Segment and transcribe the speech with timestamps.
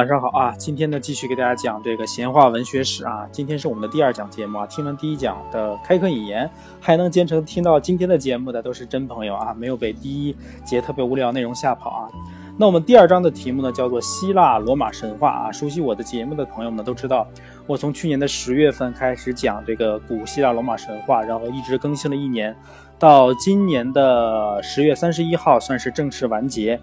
[0.00, 0.54] 晚上好啊！
[0.56, 3.28] 今天呢，继续给大家讲这个闲话文学史啊。
[3.30, 4.66] 今天是我们的第二讲节目啊。
[4.66, 6.50] 听完第一讲的开课引言，
[6.80, 10.34] 还能坚持听到今天的节目的都是真朋友啊，没有被第一
[10.64, 12.08] 节特别无聊内容吓跑啊。
[12.56, 15.52] 那我们第二章的题目呢，叫做希腊罗马神话啊。
[15.52, 17.28] 熟悉我的节目的朋友们都知道，
[17.66, 22.56] 我从去年的十月份开始讲这个古希腊罗马神话，然后一直更新了一年，
[22.98, 26.80] 到今年的十月三十一号算是正式完结。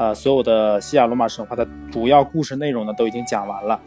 [0.00, 3.78] 呃，所有的西亚罗马神话的主要故事内容呢，都已经讲完了。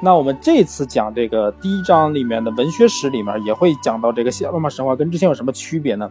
[0.00, 6.10] 那我们这次讲这个第一章里面的文学史里面，也会讲到这个希腊罗马神话跟之前有什么区别呢？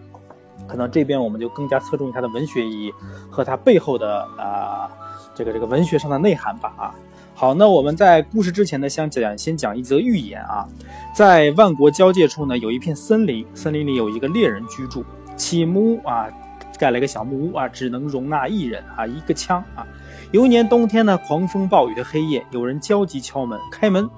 [0.67, 2.93] 可能这边我们就更加侧重于它的文学意义
[3.31, 4.87] 和它背后的啊
[5.33, 6.71] 这个这个文学上的内涵吧。
[6.77, 6.93] 啊，
[7.33, 10.67] 好，那我们在故事之前呢，先讲先讲一则寓言啊，
[11.15, 15.03] 在万国交界处呢，有一片森林，森林里有一个猎人居住，
[15.35, 16.27] 起木啊。
[16.77, 19.85] 盖了一个小木屋啊，只能容纳一人啊，一个枪啊。
[20.31, 24.09] 有一年冬天呢，狂风暴雨的黑夜，有人焦急敲门，开门，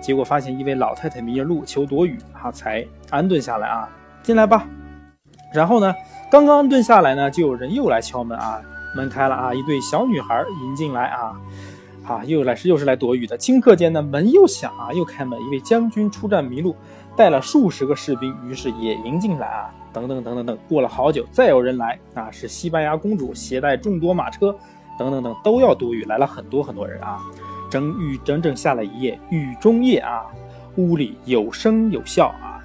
[0.00, 3.88] 结果发现一位老太太迷了路，求躲雨啊，才安顿下来啊，
[4.22, 4.66] 进来吧。
[5.52, 5.94] 然后呢，
[6.30, 8.60] 刚刚安顿下来呢，就有人又来敲门啊，
[8.96, 11.32] 门开了啊，一对小女孩迎进来啊，
[12.06, 13.36] 啊，又来是又是来躲雨的。
[13.36, 16.74] 顷刻间呢，门又响啊，又开门，一位将军出战迷路，
[17.16, 19.74] 带了数十个士兵，于是也迎进来啊。
[19.92, 24.56] 等等等等等，过了好久，再有人来啊，是西班牙公主携带众多马车，
[24.98, 27.20] 等等等，都要躲雨，来了很多很多人啊。
[27.70, 30.22] 整雨整整下了一夜，雨中夜啊，
[30.76, 32.60] 屋里有声有笑啊，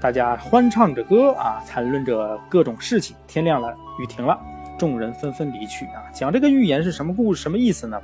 [0.00, 3.16] 大家欢唱着歌啊，谈论着各种事情。
[3.26, 4.38] 天亮了，雨停了，
[4.78, 6.02] 众人纷纷离去啊。
[6.12, 7.42] 讲这个寓言是什么故事？
[7.42, 8.00] 什么意思呢？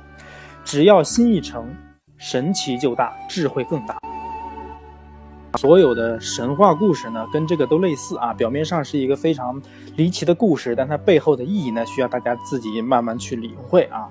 [0.63, 1.67] 只要心一诚，
[2.17, 3.97] 神奇就大，智慧更大。
[5.57, 8.33] 所有的神话故事呢，跟这个都类似啊。
[8.33, 9.61] 表面上是一个非常
[9.95, 14.07] 离奇的故事，但它背后的意义呢，需要大家自己慢慢去领会啊。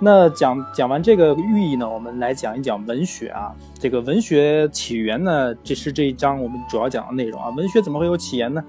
[0.00, 3.52] 那讲讲完这个寓意呢，我们来讲一讲文学啊。
[3.78, 7.48] 这个文学起源呢，这是这一章我们主要讲的内容啊。
[7.50, 8.62] 文学怎么会有起源呢？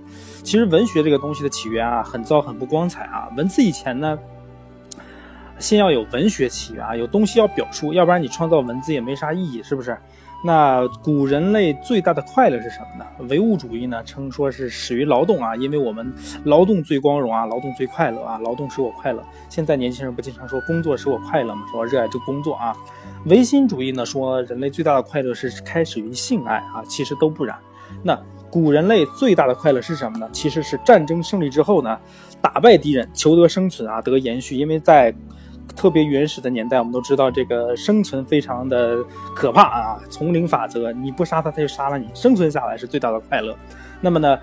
[0.43, 3.29] 其实文学这个东西的起源啊，很糟很不光彩啊。
[3.37, 4.17] 文字以前呢，
[5.59, 9.97] 先要有文学起源啊，有东西要表述，要不然你创造文字也没啥意义，是不是？
[10.41, 13.05] 那古人类最大的快乐是什么呢？
[13.27, 16.13] 唯物主义呢称说是始于劳动啊，因为我们
[16.45, 19.21] 劳动最光荣啊，劳动最快乐啊，劳动使我快乐。
[19.49, 21.65] 现在年轻人不经常说工作使我快乐吗？
[21.69, 22.73] 说热爱这工作啊。
[23.25, 27.57] 唯心主义呢说人类最大的快乐是开始于性爱啊，其实都不然。
[28.01, 28.17] 那
[28.49, 30.29] 古人类最大的快乐是什么呢？
[30.31, 31.99] 其实是战争胜利之后呢，
[32.41, 35.13] 打败敌人，求得生存啊，得延续，因为在。
[35.79, 38.97] 特别原始的年代，我们都知道这个生存非常的
[39.33, 39.99] 可怕啊！
[40.09, 42.09] 丛林法则，你不杀他，他就杀了你。
[42.13, 43.55] 生存下来是最大的快乐。
[44.01, 44.37] 那么呢，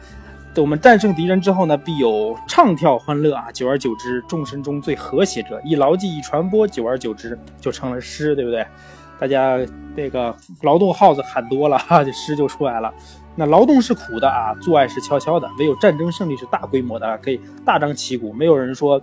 [0.57, 3.53] 我们战胜敌人之后呢，必有唱跳欢乐啊！
[3.53, 8.67] 久而久之，众生中最和谐者，一牢记，一传播，久而久之就成了诗，对不对？
[9.21, 9.59] 大家
[9.95, 12.91] 这个劳动号子喊多了哈，这诗就出来了。
[13.35, 18.99] 那劳动是苦的啊，做爱是悄悄的，唯有战争胜利是大规模的，可以大张旗鼓，没有人说。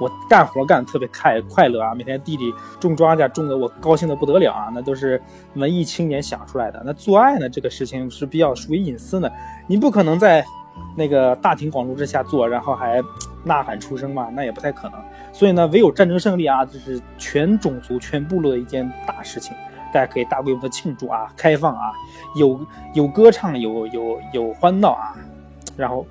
[0.00, 5.20] 我干活干特别快快乐啊，每天地里种庄稼种的我高兴的不得了啊，那都是
[5.54, 6.82] 文艺青年想出来的。
[6.86, 9.32] 那做爱呢，这个事情是比较属于隐私的，
[9.66, 10.44] 你不可能在
[10.96, 13.02] 那个大庭广众之下做，然后还
[13.44, 15.00] 呐喊出声嘛，那也不太可能。
[15.32, 19.56] 所以呢，唯有战争胜利啊，这是全种族全部落的一件大事情，
[19.92, 21.92] 大家可以大规模的庆祝啊，开放啊，
[22.36, 22.60] 有
[22.94, 25.16] 有歌唱，有有有欢闹啊，
[25.76, 26.06] 然后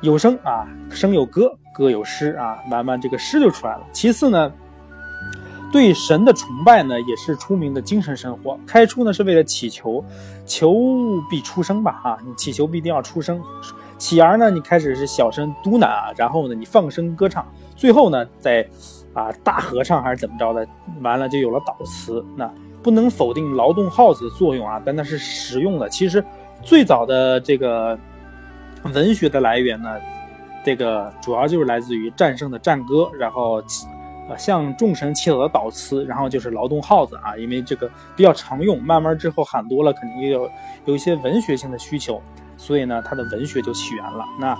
[0.00, 1.54] 有声啊，声有歌。
[1.74, 3.82] 歌有诗啊，慢慢这个诗就出来了。
[3.92, 4.50] 其次呢，
[5.72, 8.56] 对神的崇拜呢，也是出名的精神生活。
[8.64, 10.02] 开初呢，是为了祈求，
[10.46, 10.72] 求
[11.28, 13.42] 必出生吧，哈，你祈求必定要出生。
[13.98, 18.64] 起而呢，你开始是小声嘟囔啊，然后呢，你放声歌唱，最后呢，在
[19.12, 20.64] 啊大合唱还是怎么着的，
[21.02, 22.24] 完了就有了祷词。
[22.36, 22.48] 那
[22.84, 25.88] 不能否定劳动号子的作用啊，但那是实用的。
[25.88, 26.24] 其实
[26.62, 27.98] 最早的这个
[28.92, 29.90] 文学的来源呢。
[30.64, 33.62] 这个主要就是来自于战胜的战歌，然后，
[34.28, 40.50] 呃，向众神祈祷的祷词，然后就是劳动号子啊，因为这个比较常用，慢慢之后喊多了，肯定也有
[40.86, 42.20] 有一些文学性的需求，
[42.56, 44.24] 所以呢，它的文学就起源了。
[44.40, 44.58] 那。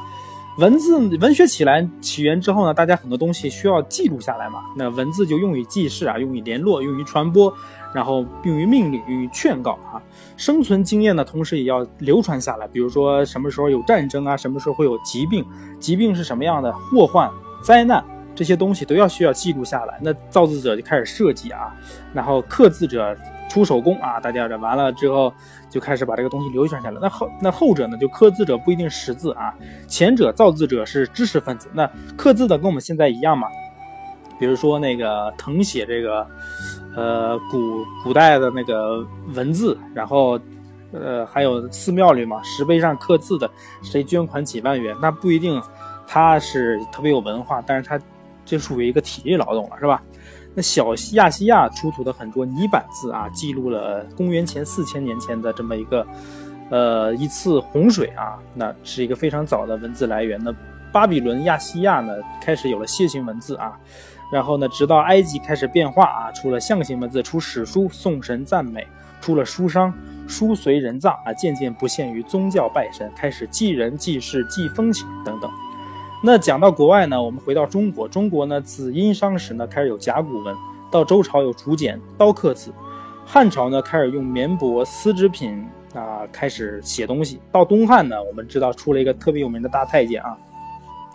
[0.56, 4.60] 文字文学起来起源之后呢，大家很多东西需要记录下来嘛。
[4.76, 7.52] 那文字就用于记事啊，用于联络，用于传播，
[7.92, 10.00] 然后用于命令，用于劝告啊。
[10.36, 12.66] 生存经验呢，同时也要流传下来。
[12.68, 15.44] 比如说什么时候有战争啊，什么时候会有疾病，
[15.78, 17.30] 疾病是什么样的祸患、
[17.62, 18.04] 灾难，
[18.34, 19.98] 这些东西都要需要记录下来。
[20.02, 21.74] 那造字者就开始设计啊，
[22.12, 23.16] 然后刻字者。
[23.46, 25.32] 出手工啊，大家这完了之后
[25.70, 26.98] 就开始把这个东西流传下来。
[27.00, 29.54] 那后那后者呢，就刻字者不一定识字啊，
[29.86, 31.68] 前者造字者是知识分子。
[31.72, 33.46] 那刻字的跟我们现在一样嘛？
[34.40, 36.26] 比如说那个誊写这个
[36.96, 40.38] 呃古古代的那个文字，然后
[40.92, 43.50] 呃还有寺庙里嘛石碑上刻字的，
[43.82, 45.60] 谁捐款几万元，那不一定
[46.06, 48.00] 他是特别有文化，但是他
[48.44, 50.02] 这属于一个体力劳动了，是吧？
[50.54, 56.06] 那小亚细亚出土的很多泥板字啊，记录了公元前四千年前的这么一个，
[56.70, 60.40] 呃，一次洪水啊，那是一个非常早的文字来源。
[60.40, 60.54] 那
[60.94, 63.76] 巴比伦、亚细亚呢，开始有了楔形文字啊，
[64.30, 68.86] 然后呢，直到埃及开始变化啊，出了象形文字，出史书，颂神赞美，
[69.20, 69.92] 出了书商，
[70.28, 75.50] 书随人葬啊，渐渐不限于宗教拜神，开始记人、记事、记风情等等。
[76.22, 80.56] 那讲到国外呢，我们回到中国，中国呢自殷商时呢开始有甲骨文，
[80.92, 82.72] 到周朝有竹简、刀刻字，
[83.26, 90.38] 汉朝呢开始用棉帛、丝织品啊开始写东西，到东汉呢，我们知道出了一个特别有名的大太监啊，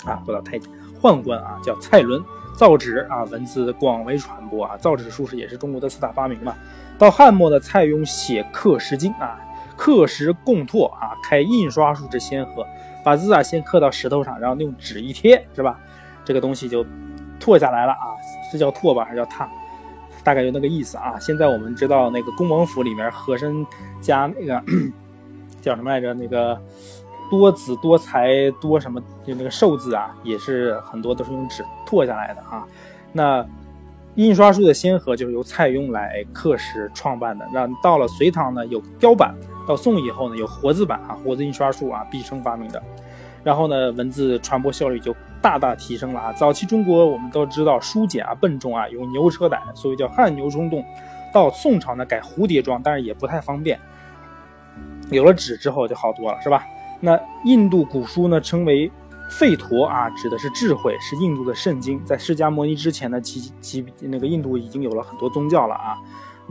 [0.06, 0.70] 啊不叫太监，
[1.02, 2.24] 宦官啊叫蔡伦，
[2.54, 6.56] 造纸啊文字广为传播啊，造纸术士也是中国的四大发明嘛。
[6.98, 9.40] 到汉末的蔡邕写刻石经啊，
[9.78, 12.66] 刻石贡拓啊，开印刷术之先河。
[13.02, 15.80] 把字啊先刻到石头上，然后用纸一贴，是吧？
[16.26, 16.86] 这个东西就
[17.40, 18.12] 拓下来了啊，
[18.52, 19.48] 是叫拓吧，还是叫拓？
[20.22, 21.18] 大概就那个意思啊。
[21.18, 23.66] 现在我们知道那个恭王府里面和珅
[24.02, 24.62] 家那个
[25.62, 26.14] 叫什么来着？
[26.14, 26.62] 那个
[27.30, 29.00] 多子多才多什么？
[29.26, 32.66] 就那个寿字啊，也是很多都是用纸拓下来的啊。
[33.12, 33.46] 那
[34.16, 37.48] 印刷术的先河就是由蔡邕来刻石创办的。
[37.54, 39.34] 那到了隋唐呢，有雕版。
[39.68, 42.82] 到宋以后呢，有活字版啊，活字印刷术啊，毕生发明的。
[43.44, 46.34] 然后呢，文字传播效率就大大提升了啊。
[46.34, 50.84] 早期中国我们都知道书简啊笨重啊，有牛车载，所以叫汉牛充栋。
[51.32, 53.80] 到宋朝呢，改蝴蝶装，但是也不太方便。
[55.12, 56.66] 有了纸之后就好多了，是吧？
[57.00, 58.92] 那印度古书呢，称为
[59.30, 62.04] 吠陀啊，指的是智慧，是印度的圣经。
[62.04, 65.98] 在释迦牟尼之前呢，其其那个印度已经有了很多宗教了啊。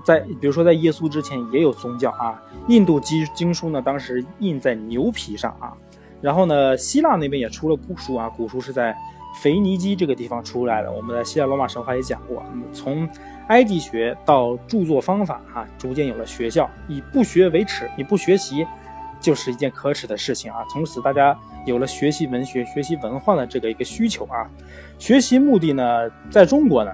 [0.04, 2.40] 在比如说，在耶稣之前也有宗教啊。
[2.68, 5.72] 印度经经书呢，当时印在牛皮上啊。
[6.20, 8.28] 然后呢，希腊那边也出了古书啊。
[8.28, 8.96] 古书是在
[9.42, 10.90] 腓尼基这个地方出来的。
[10.92, 12.42] 我们在希腊罗马神话也讲过，
[12.72, 13.08] 从
[13.48, 16.70] 埃及学到著作方法啊，逐渐有了学校。
[16.86, 18.64] 以不学为耻，你不学习
[19.20, 20.64] 就是一件可耻的事情啊。
[20.70, 24.48] 从此大家有了学习文学、学习文化的这个一个需求啊。
[24.98, 26.92] 学习目的呢，在中国呢，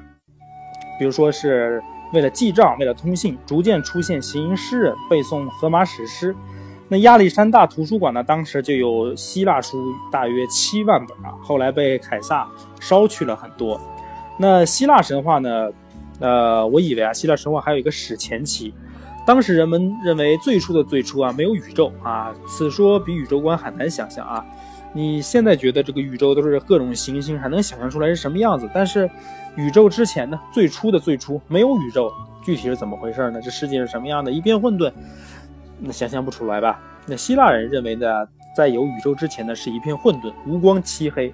[0.99, 1.83] 比如说是。
[2.13, 6.37] 为了记账，为了通信，逐渐出现行吟诗人背诵荷马史诗。
[6.87, 8.23] 那亚历山大图书馆呢？
[8.23, 12.49] 当时就有希腊书大约七万本啊，后来被凯撒
[12.79, 13.81] 烧去了很多。
[14.39, 15.69] 那希腊神话呢？
[16.21, 18.73] 呃，我以为啊，希腊神话还有一个史前期，
[19.27, 24.45] 当时人们认为最初的最初啊，没有宇宙啊，此说比宇宙观很难想象啊。
[24.93, 28.69] 你现在觉得这个宇宙都是各种行星，还能想象出来是什么样子？
[28.75, 29.11] 但是。
[29.57, 30.41] 宇宙之前呢？
[30.53, 32.13] 最初的最初没有宇宙，
[32.43, 33.41] 具体是怎么回事呢？
[33.41, 34.29] 这世界是什么样的？
[34.29, 34.93] 一片混沌，
[35.79, 36.81] 那想象不出来吧？
[37.07, 41.33] 那希腊人认为呢，在有宇宙之前呢，是一片混沌，无光漆黑，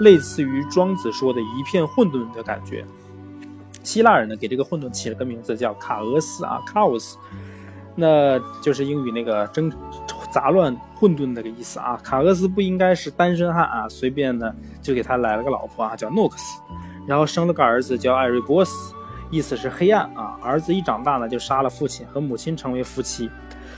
[0.00, 2.86] 类似于庄子说的一片混沌的感觉。
[3.82, 7.14] 希腊人呢，给这个混沌起了个名字叫卡俄斯啊，chaos，
[7.94, 9.72] 那就是英语那个争
[10.30, 11.98] 杂乱混沌那个意思啊。
[12.02, 16.60] 卡俄斯不应该是单身汉啊，随便呢就给他来了个老婆啊，叫诺克斯。
[17.06, 18.94] 然后生了个儿子叫艾瑞波斯，
[19.30, 20.38] 意思是黑暗啊。
[20.42, 23.30] 儿子一长大呢，就杀了父亲，和母亲成为夫妻。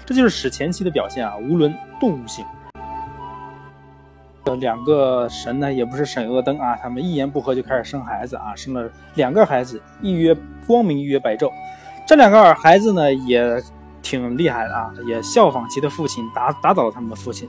[0.05, 2.45] 这就是史前期的表现啊，无论动物性。
[4.45, 10.35] 呃，两个神呢，也不是审恶灯啊，他们一言不合就开始生孩子啊，生了两个孩子，一曰
[10.67, 11.51] 光明，一曰白昼。
[12.07, 13.63] 这两个孩子呢，也
[14.03, 17.49] 挺厉害的啊，也效仿其的父亲，打打倒了他们的父亲。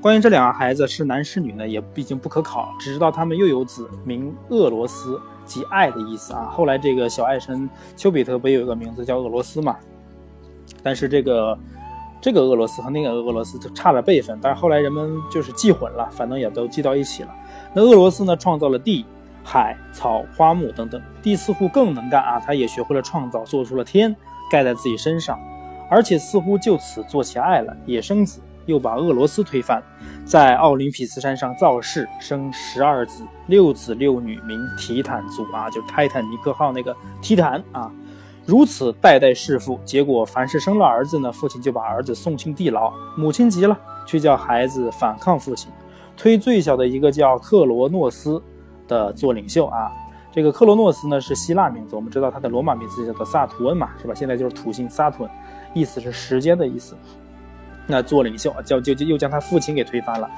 [0.00, 6.50] 关于这两个孩子是男是女呢，也毕竟不可考，只知道他们又有子名俄罗斯，即爱的意思啊。
[6.52, 9.76] 后来这个小爱神丘比特不也有一个名字叫俄罗斯嘛？
[10.82, 11.56] 但是这个
[12.22, 17.34] 这个俄罗斯和那个俄罗斯就差了辈分，但是后来人们就是记混了，反正也都记到一起了。
[17.74, 19.04] 那俄罗斯呢，创造了地、
[19.42, 24.14] 海、草、花木等等，地似乎更能干啊，他也学会了创造，做出了天，
[24.48, 25.36] 盖在自己身上，
[25.90, 28.40] 而且似乎就此做起爱了，也生子。
[28.66, 29.82] 又把俄罗斯推翻，
[30.24, 37.90] 在奥林匹斯山上造势，生十二子，六子六女，名提坦族啊，就泰坦尼克号那个提坦啊，
[38.44, 39.78] 如此代代弑父。
[39.84, 45.70] 结果凡是生了儿子呢，父亲就把儿子送进地牢，母亲急了，却叫孩子反抗父亲，
[46.16, 48.42] 推最小的一个叫克罗诺斯
[48.88, 49.90] 的做领袖啊。
[50.34, 54.14] 这个克罗诺斯呢是希腊名字，我们知道他的罗马名字叫做萨图恩嘛，是吧？
[54.14, 55.32] 现在就是土星萨图恩，
[55.74, 56.96] 意思是时间的意思。
[57.86, 60.30] 那做领袖啊，叫就就又将他父亲给推翻了。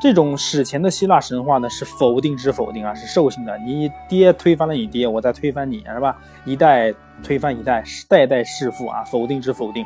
[0.00, 3.58] 这种史前的希腊神话呢，是否定之否定啊，是兽性的。
[3.58, 6.16] 你爹推翻了你爹，我再推翻你，是吧？
[6.46, 6.92] 一代
[7.22, 9.84] 推翻一代，代代弑父啊，否定之否定。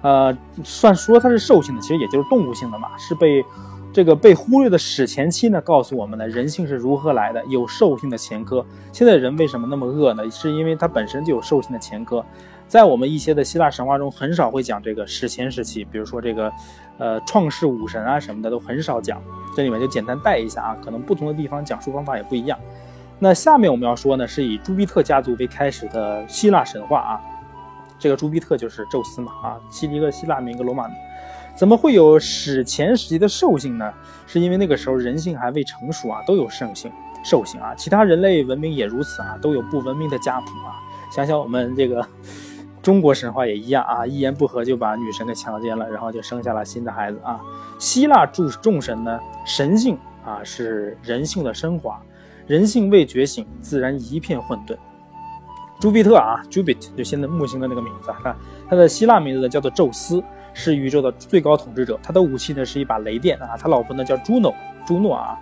[0.00, 3.44] 呃，算说它是兽性的，其实也就是动物性的嘛，是被
[3.92, 8.64] 这个被忽略的史前期呢，告诉我们呢，人性是如何来的，有兽性的前科。
[8.90, 10.30] 现在人为什么那么恶呢？
[10.30, 12.24] 是因为它本身就有兽性的前科。
[12.68, 16.52] 在我们一些的希腊神话中，很少会讲这个史前时期，比如说这个，
[16.98, 19.22] 呃，创世武神啊什么的都很少讲。
[19.56, 22.58] 这里面就简单带一下啊，可能不同的地方讲述方法也不一样。
[23.18, 27.20] 那下面我们要说呢，是以朱庇特家族为开始的希腊神话啊。
[27.98, 30.96] 这个朱庇特就是宙斯嘛啊，希一个希腊名一个罗马名。
[31.54, 33.90] 怎么会有史前时期的兽性呢？
[34.26, 36.92] 是因为那个时候人性还未成熟啊，都有兽性，
[37.24, 37.74] 兽性啊。
[37.76, 40.76] 其他人类文明也如此啊，都有不文明的家谱啊。
[41.10, 42.06] 想想我们这个。
[42.86, 47.40] 中国神话也一样啊，一言不合就把女神给强奸了，然后就生下了新的孩子啊。
[47.80, 52.00] 希腊诸众神呢，神性啊是人性的升华，
[52.46, 54.76] 人性未觉醒，自然一片混沌。
[55.80, 58.36] 朱庇特啊，Jupit 就现在木星的那个名字，看
[58.70, 60.22] 他的希腊名字呢叫做宙斯，
[60.54, 61.98] 是宇宙的最高统治者。
[62.04, 64.54] 他的武器呢是一把雷电啊，他老婆呢叫朱诺，
[64.86, 65.36] 朱诺啊，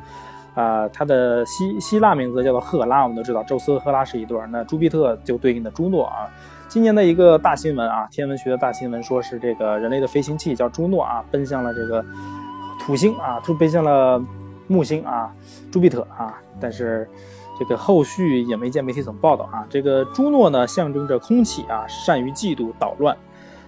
[0.55, 6.27] 啊，他的希希腊名字叫做赫拉，我们都知道宙斯和赫拉是一对儿，那朱庇特就对应的朱诺啊。
[6.75, 12.05] 今年的一个大新闻啊，天文学的大新闻，说是这个人类的飞行器叫朱诺啊，奔向了这个
[12.81, 14.21] 土星啊，突奔向了
[14.67, 15.33] 木星啊，
[15.71, 16.35] 朱庇特啊。
[16.59, 17.09] 但是
[17.57, 19.65] 这个后续也没见媒体怎么报道啊。
[19.71, 23.17] 这个朱诺呢，象征着空气啊，善于嫉妒捣乱。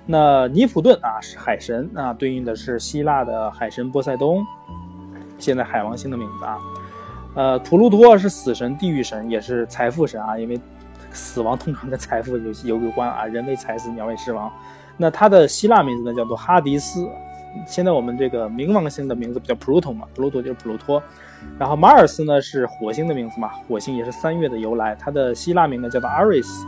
[0.04, 4.44] 那尼普顿啊，是海神啊，对应的是希腊的海神波塞冬，
[5.38, 6.58] 现在海王星的名字啊。
[7.36, 10.60] 呃，普鲁托是死神、地狱神，也是财富神啊，因为。
[11.16, 14.52] 死亡通常跟财富有有有关啊，人为财死，鸟为食亡。
[14.96, 17.08] 那他的希腊名字呢，叫做哈迪斯。
[17.66, 21.02] 现在我们这个冥王星的名字比较普鲁托嘛，普鲁托就是普鲁托。
[21.58, 24.94] 然后马尔斯呢是火星的名字嘛，火星也是三月的由来。
[24.94, 26.66] 他的希腊名呢叫做阿瑞斯，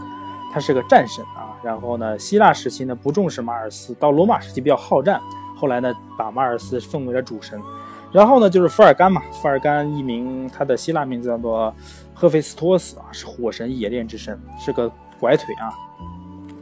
[0.52, 1.52] 他是个战神啊。
[1.62, 5.20] 然后呢，希腊时期呢不重视马尔斯，到罗马时期比较好战，
[5.54, 7.60] 后来呢把马尔斯奉为了主神。
[8.12, 11.74] 然后呢就是福尔甘嘛，福尔甘一名，他的希腊名字叫做。
[12.20, 15.70] 赫菲斯托斯啊，是火神冶炼之神，是个拐腿啊，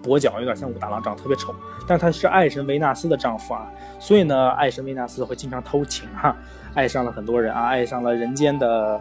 [0.05, 1.55] 跛脚，有点像武大郎，长得特别丑。
[1.89, 3.67] 但他是爱神维纳斯的丈夫啊，
[3.99, 6.37] 所以呢，爱神维纳斯会经常偷情哈，
[6.75, 9.01] 爱上了很多人啊，爱上了人间的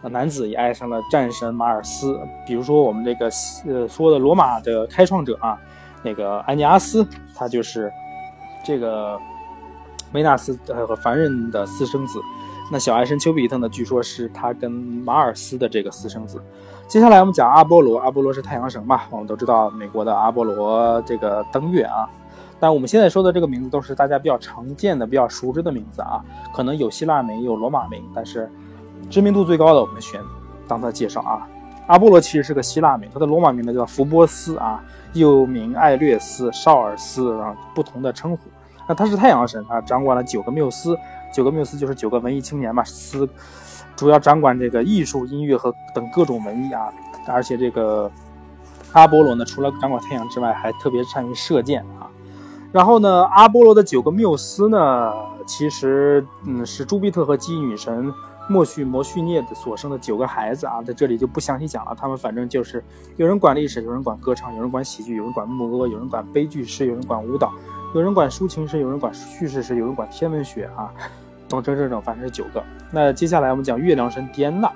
[0.00, 2.18] 男子，也爱上了战神马尔斯。
[2.46, 3.30] 比如说我们这个
[3.66, 5.60] 呃说的罗马的开创者啊，
[6.02, 7.06] 那个安尼阿斯，
[7.36, 7.92] 他就是
[8.64, 9.20] 这个
[10.12, 12.20] 维纳斯和凡人的私生子。
[12.72, 13.68] 那小爱神丘比特呢？
[13.68, 16.40] 据说是他跟马尔斯的这个私生子。
[16.86, 19.00] 接下来我们讲阿波罗，阿波罗是太阳神嘛？
[19.10, 22.08] 我们都知道美国的阿波罗这个登月啊。
[22.60, 26.22] 但我们现在说的这个名字都是大家比较常见的、比较熟知的名字啊。
[26.54, 28.48] 可能有希腊名，有罗马名，但是
[29.08, 30.20] 知名度最高的我们选
[30.68, 31.48] 当他介绍啊。
[31.86, 34.80] 阿波罗其实是个希腊名，他的罗马名呢叫福波斯啊，
[35.12, 38.49] 又名艾略斯、绍尔斯啊，不同的称呼。
[38.90, 40.98] 那他是太阳神啊，掌管了九个缪斯。
[41.32, 43.28] 九个缪斯就是九个文艺青年嘛，斯
[43.94, 46.92] 主要掌管这个艺术、音乐和等各种文艺啊。
[47.28, 48.10] 而且这个
[48.90, 52.10] 阿波罗呢，除了掌管太阳之外，还特别善于射箭啊。
[52.72, 55.12] 然后呢，阿波罗的九个缪斯呢，
[55.46, 58.12] 其实嗯是朱庇特和基女神
[58.48, 61.94] 莫绪摩叙涅的所生的九个孩子啊，在这里就不详细讲了。
[61.96, 62.82] 他们反正就是
[63.14, 67.52] 有人管历史，有人管歌唱，有人管喜剧，有人管牧歌，有人管悲剧诗，有人管舞蹈。
[67.92, 70.92] 有人管抒情诗，有人管叙事诗，有人管天文学啊，
[71.48, 72.62] 等等等等，反正是九个。
[72.92, 74.70] 那接下来我们讲月亮神狄安娜。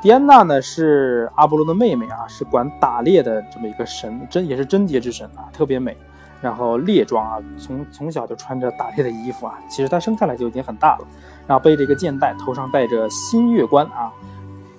[0.00, 5.94] 狄安娜呢是阿波罗的妹妹啊，是管打猎的这么一个神，贞也是贞洁之神啊，特别美。
[6.40, 11.06] 然后猎装啊，从从小就穿着打猎的衣服啊，其实她生下来就已经很大了。
[11.46, 14.10] 然后背着一个箭袋，头上戴着新月冠啊，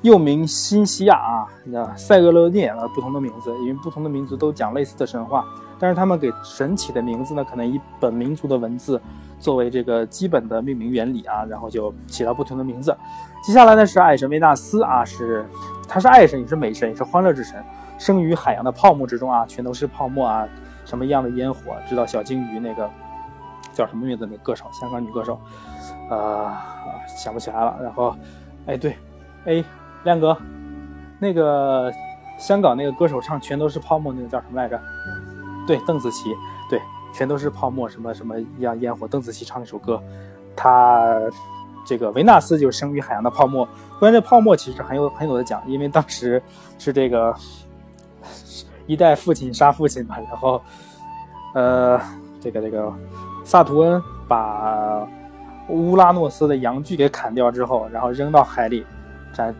[0.01, 5.45] 又名新西亚啊，那塞俄勒涅啊，不同的名字，因为不同的民族都讲类似的神话。
[5.79, 9.01] 但是他们给神起的名字呢，可能以本民族的文字
[9.39, 12.95] 作为这个基本的命名原理啊，然后就起了不同的名字。
[13.43, 15.45] 接下来呢是爱神维纳斯啊，是
[15.87, 17.63] 他是爱神，也是美神，也是欢乐之神，
[17.97, 20.47] 生于海洋的泡沫之中啊，全都是泡沫啊，
[20.83, 21.75] 什么样的烟火？
[21.87, 22.89] 知道小金鱼那个
[23.71, 24.27] 叫什么名字？
[24.29, 25.39] 那歌手，香港女歌手，
[26.09, 26.51] 呃，
[27.07, 27.77] 想不起来了。
[27.81, 28.15] 然后，
[28.65, 28.97] 哎对，
[29.45, 29.63] 哎
[30.03, 30.35] 亮哥，
[31.19, 31.91] 那个
[32.39, 34.81] 香港那个歌手唱全都是泡沫那个叫什么来着？
[35.67, 36.33] 对，邓紫棋，
[36.69, 36.81] 对，
[37.13, 39.07] 全都是泡沫，什么什么一样烟火。
[39.07, 40.01] 邓紫棋唱那首歌，
[40.55, 41.13] 她
[41.85, 43.67] 这个维纳斯就是生于海洋的泡沫。
[43.99, 46.41] 关于这泡沫，其实很有很有的讲，因为当时
[46.79, 47.35] 是这个
[48.85, 50.61] 一代父亲杀父亲嘛，然后
[51.53, 51.99] 呃
[52.39, 52.93] 这个这个
[53.43, 55.05] 萨图恩把
[55.69, 58.85] 乌拉诺斯的阳具给砍掉之后，然后扔到海里，
[59.33, 59.53] 在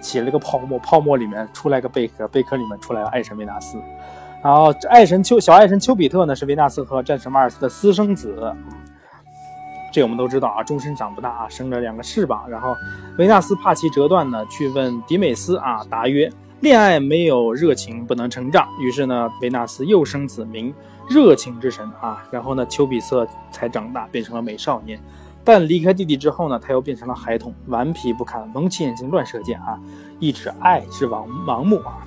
[0.00, 3.76] 起了个泡沫，泡沫里面出来个贝壳，贝壳里面出来爱神维纳斯。
[4.44, 8.54] 然后爱神丘小爱神丘比特呢是维纳斯和战神马尔斯的私生子，
[9.90, 12.46] 这我们都知道啊，终身长不大啊，生了两个翅膀。
[12.46, 12.76] 然后
[13.16, 18.68] 维纳斯怕其折断呢，去问迪美斯啊，答曰：恋爱没有热情不能成长。
[18.82, 20.74] 于是呢，维纳斯又生子名
[21.08, 22.22] 热情之神啊。
[22.30, 25.00] 然后呢，丘比特才长大变成了美少年。
[25.42, 29.80] 但离开弟弟之后呢，他又变成了孩童，顽皮不堪，蒙起眼睛乱射箭啊，
[30.20, 32.04] 一直爱之盲盲目啊。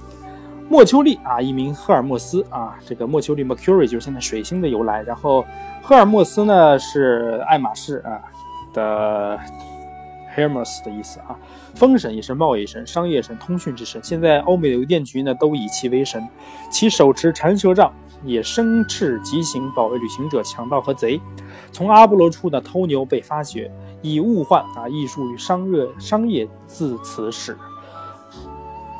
[0.69, 5.01] 莫丘利啊，一名赫尔墨斯啊，这个莫丘利 Mercury 就是现在水星的由来。
[5.01, 5.45] 然后
[5.81, 8.19] 赫尔墨斯呢是爱马仕啊
[8.73, 9.39] 的
[10.35, 11.35] Hermes 的意思啊，
[11.73, 14.01] 风神也是贸易神、商业神、通讯之神。
[14.03, 16.27] 现在欧美的邮电局呢都以其为神，
[16.69, 17.91] 其手持缠蛇杖，
[18.25, 21.19] 也生斥疾行，保卫旅行者、强盗和贼。
[21.71, 23.71] 从阿波罗处的偷牛被发掘，
[24.01, 27.57] 以物换啊，艺术与商业商业自此始。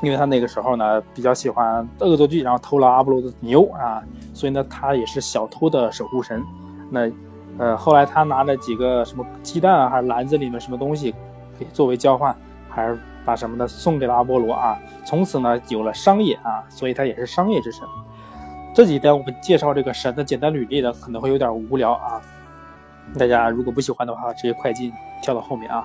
[0.03, 6.43] 因为他那个时候呢比较喜欢恶作剧，然后偷了阿波罗的牛啊，所以呢他也是小偷的守护神。
[6.89, 7.09] 那
[7.57, 11.15] 呃后来他拿了几个什么鸡蛋啊，还是篮子里面什么东西，
[11.57, 12.35] 给作为交换，
[12.69, 14.77] 还是把什么的送给了阿波罗啊。
[15.05, 17.87] 从此呢有了商业啊，所以他也是商业之神。
[18.75, 22.21] 这几天我们介绍这个神的简单履历呢，可能会有点无聊啊，
[23.17, 25.83] 大家如果不喜欢的话，直接快进跳到后面啊。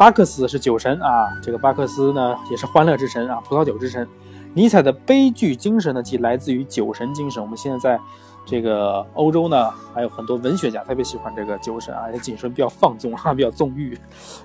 [0.00, 4.08] 巴克斯是酒神啊，这个巴克斯呢也是欢乐之神啊，葡萄酒之神。
[4.54, 7.42] 尼采的悲剧精神呢，即来自于酒神精神。
[7.42, 8.00] 我们现在在
[8.46, 13.94] 这个欧洲呢，还有很多文学家特别喜欢这个酒神啊，这精神比较放纵啊， 比较纵欲。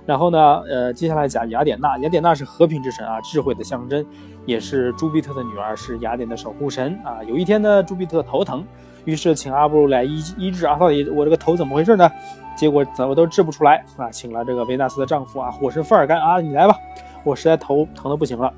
[0.05, 4.05] 然后呢，呃，接下来讲雅典娜，雅典娜是和平之神啊，智慧的象征，
[4.45, 7.24] 也是朱庇特的女儿，是雅典的守护神啊。
[7.24, 8.62] 有一天呢，朱庇特头疼，
[9.05, 12.12] 于是请阿波罗来医医治啊，到底我这个头怎么回事呢？
[12.55, 14.09] 结果怎么都治不出来啊！
[14.09, 16.75] 请了这个维纳斯的丈夫啊，火神富尔干啊，你来吧，
[17.24, 18.51] 我实在头疼的不行了。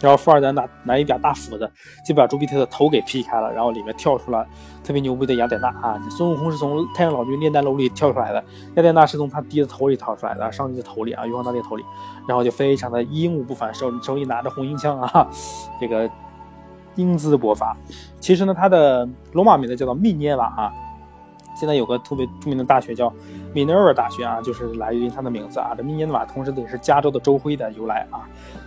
[0.00, 1.68] 然后富尔干拿拿一把大斧子，
[2.06, 4.46] 就把朱庇特的头给劈开了，然后里面跳出了
[4.84, 6.00] 特别牛逼的雅典娜啊！
[6.08, 8.42] 孙悟空是从太上老君炼丹炉里跳出来的，
[8.76, 11.84] 雅典娜是从他爹的头里逃出来的，上帝的头里啊，玉皇大帝的头里，
[12.28, 15.26] 然后就非常的英武不凡，手手里拿着红缨枪啊，
[15.80, 16.08] 这个
[16.94, 17.76] 英姿勃发。
[18.20, 20.72] 其实呢，他的罗马名字叫做密涅瓦啊。
[21.58, 23.12] 现在有个特别著名的大学叫
[23.52, 25.72] 米涅尔大学啊，就是来源于他的名字啊。
[25.76, 28.22] 这密涅瓦同时也是加州的州徽的由来啊。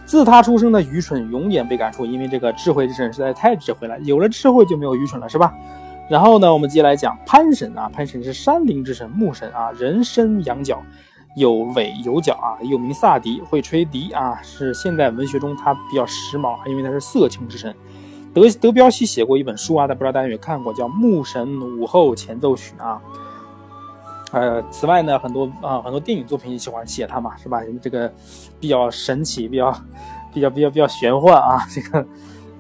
[0.06, 5.54] 自他出生的愚蠢永远被赶出，因为这个智慧之神实在太智慧了，有了智慧就没有愚蠢了，是吧？
[6.10, 10.82] 然后呢，我们接下来讲潘神啊，潘神是山林之神，木神啊，人身羊角，
[11.38, 17.73] 有尾有角啊，又名萨迪，会吹笛啊，是现代文学中他比较时髦，因为他是色情之神。
[18.34, 23.02] 德德彪西写过一本书啊，但不知道大家有没有看过，叫《牧神午后前奏曲》啊。
[24.32, 27.62] 呃，此外呢，很多啊很多电影作品也喜欢写他嘛，是吧？
[27.82, 28.10] 这个
[28.62, 29.70] 比较神奇，比较
[30.34, 31.65] 比较比较比较玄幻啊。
[31.70, 32.06] 这个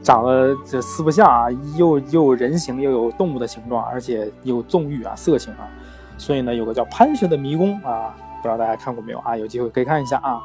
[0.03, 5.65] 长得这四不像啊，又又人形，又有动物的形状，而且有纵欲啊，色情啊。
[6.17, 9.37] 所以呢，有个叫潘神的迷宫啊，不知道大家看过没有啊？
[9.37, 10.41] 有机会可以看一下啊。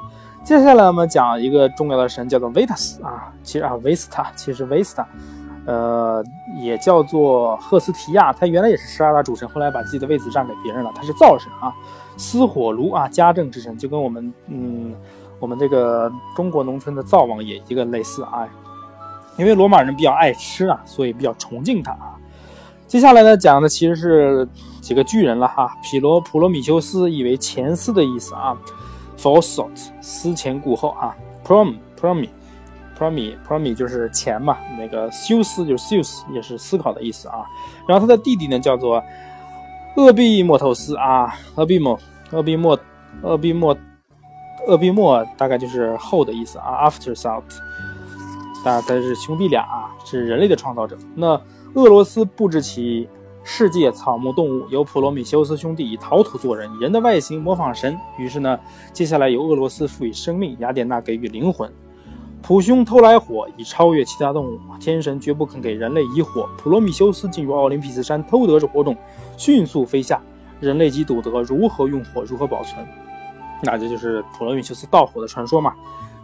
[0.46, 5.04] 接下来我们讲一个重要的神，叫做维塔斯啊，其实啊维斯塔，其实维斯塔，
[5.66, 6.22] 呃，
[6.60, 10.92] 也叫做赫斯提亚，他原来也是十二大主神，后来把自己的位子让给别人了。
[10.94, 11.74] 他是灶神啊，
[12.16, 14.94] 司火炉啊，家政之神，就跟我们嗯，
[15.40, 18.48] 我们这个中国农村的灶王爷一个类似啊。
[19.38, 22.14] 因为罗马人比较爱吃啊，所以比较崇敬他啊。
[22.86, 24.48] 接下来呢，讲的其实是
[24.80, 28.56] 几个巨人了哈，毗罗普罗米修斯，以为前司的意思啊。
[29.18, 37.44] Forethought，思前顾后啊，Prom，Promi，Promi，Promi 就是钱嘛，那个修斯就是 Zeus，也是思考的意思啊。
[37.88, 39.02] 然后他的弟弟呢叫做
[39.96, 41.98] 厄必莫透斯啊，厄必莫，
[42.32, 42.78] 厄必莫，
[43.22, 43.76] 厄必莫，
[44.66, 47.42] 厄必莫大概就是后的意思啊，Afterthought，
[48.64, 50.98] 大概是兄弟俩啊，是人类的创造者。
[51.14, 51.40] 那
[51.74, 53.08] 俄罗斯布置起。
[53.48, 57.96] 世界草木动物由普罗米修斯兄弟以陶土做人，人的外形模仿神。
[58.18, 58.58] 于是呢，
[58.92, 61.72] 接下来由俄罗斯赋予生命，雅典娜给予灵魂。
[62.42, 64.58] 普兄偷来火，以超越其他动物。
[64.80, 66.48] 天神绝不肯给人类以火。
[66.58, 68.96] 普罗米修斯进入奥林匹斯山偷得这火种，
[69.36, 70.20] 迅速飞下。
[70.58, 72.84] 人类即懂得如何用火，如何保存。
[73.62, 75.72] 那这就是普罗米修斯盗火的传说嘛？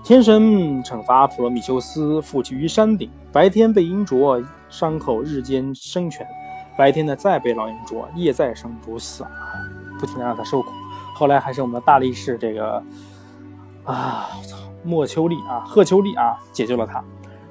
[0.02, 3.08] 天神惩罚普罗米修斯，负其于山顶。
[3.30, 6.26] 白天被鹰啄，伤口日间生全。
[6.76, 9.24] 白天呢，再被老鹰啄，夜再生不死，
[9.98, 10.70] 不停的让他受苦。
[11.14, 12.82] 后来还是我们的大力士这个
[13.84, 17.04] 啊，操，莫丘利啊，赫丘利啊，解救了他，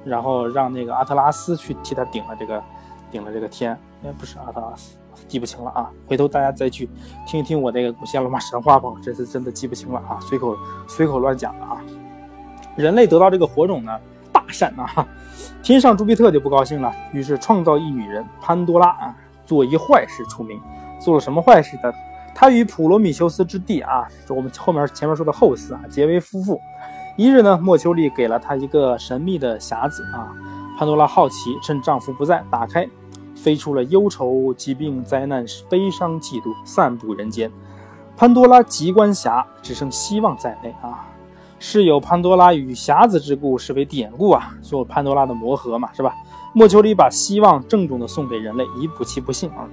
[0.04, 2.62] 然后让那个阿特拉斯去替他顶了这个，
[3.10, 3.78] 顶了这个天。
[4.04, 4.96] 哎，不是阿特拉斯，
[5.28, 5.88] 记不清了啊。
[6.08, 6.90] 回头大家再去
[7.24, 10.56] 听一听我那个古希腊罗马神话吧，这次真的记不清了啊，随口
[10.88, 11.80] 随口乱讲的啊。
[12.74, 13.96] 人类得到这个火种呢，
[14.32, 15.06] 大善啊，
[15.62, 19.14] 天上朱庇特就不高兴了，于是创造一女人潘多拉啊，
[19.46, 20.60] 做一坏事出名。
[21.00, 21.92] 做了什么坏事呢？
[22.34, 26.60] 他与普罗米修斯之弟啊，就我们后面前面说的后嗣啊，结为夫妇。
[27.16, 30.32] 一日呢，莫丘利给了他一个神秘的匣子啊。
[30.76, 32.88] 潘多拉好奇，趁丈夫不在，打开，
[33.36, 37.48] 飞出了忧愁、疾病、灾难、悲伤、嫉妒，散布人间。
[38.16, 41.06] 潘多拉极关匣，只剩希望在内啊。
[41.64, 46.12] 是有潘多拉与匣子之故，是为典故啊，说潘多拉的魔盒嘛，是吧？
[46.52, 49.64] 莫丘里把希望郑重的送给人类，以补其不幸啊。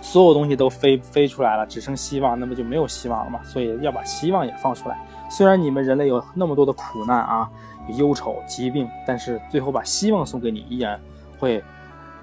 [0.00, 3.40] 所有东西都飞飞出来了，只剩希望，那么就没有希望了嘛？
[3.42, 4.96] 所以要把希望也放出来。
[5.28, 7.50] 虽然你们人类有那么多的苦难啊，
[7.96, 10.98] 忧愁、疾病，但是最后把希望送给你，依然
[11.40, 11.60] 会，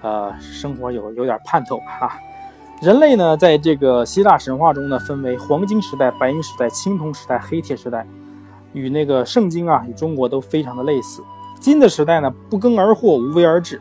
[0.02, 2.18] 呃，生活有有点盼头哈。
[2.82, 8.08] 人类呢，在这个希腊神话中呢，分为黄金时代、白银时代、青铜时代、黑铁时代，
[8.76, 11.24] 与那个圣经啊，与中国都非常的类似。
[11.60, 13.78] 金的时代呢，不耕而获，无为而治；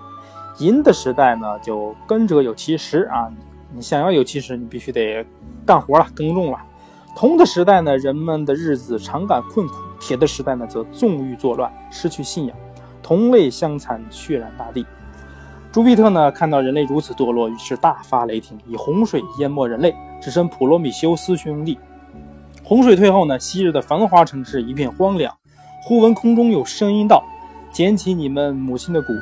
[0.61, 3.29] 银的时代呢，就耕者有其食啊。
[3.75, 5.27] 你想要有其实，你必须得
[5.67, 6.59] 干活了，耕种了。
[7.17, 12.57] 铜的时代呢，人们的日子常感困苦；铁的时代呢，则纵欲作乱，失去信仰。
[13.03, 14.87] 同类相残，血染大地。
[15.71, 21.79] 朱庇特呢，看到人类如此堕落，于是大发雷霆，以洪水淹没人类，只剩普罗米修斯兄弟。
[22.67, 25.37] 洪水退后呢，昔日的繁华城市一片荒凉。
[25.83, 27.23] 忽闻空中有声音道
[27.71, 29.13] ：“捡起你们母亲的骨，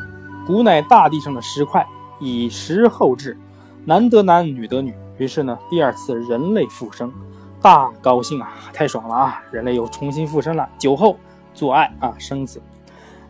[0.46, 1.85] 骨乃大地上的石块，
[2.20, 3.37] 以石后置。”
[3.85, 4.94] 男得男，女得女。
[5.18, 7.12] 于是呢，第二次人类复生，
[7.61, 9.42] 大高兴啊，太爽了啊！
[9.50, 10.68] 人类又重新复生了。
[10.78, 11.16] 酒后
[11.52, 12.62] 做爱啊，生子，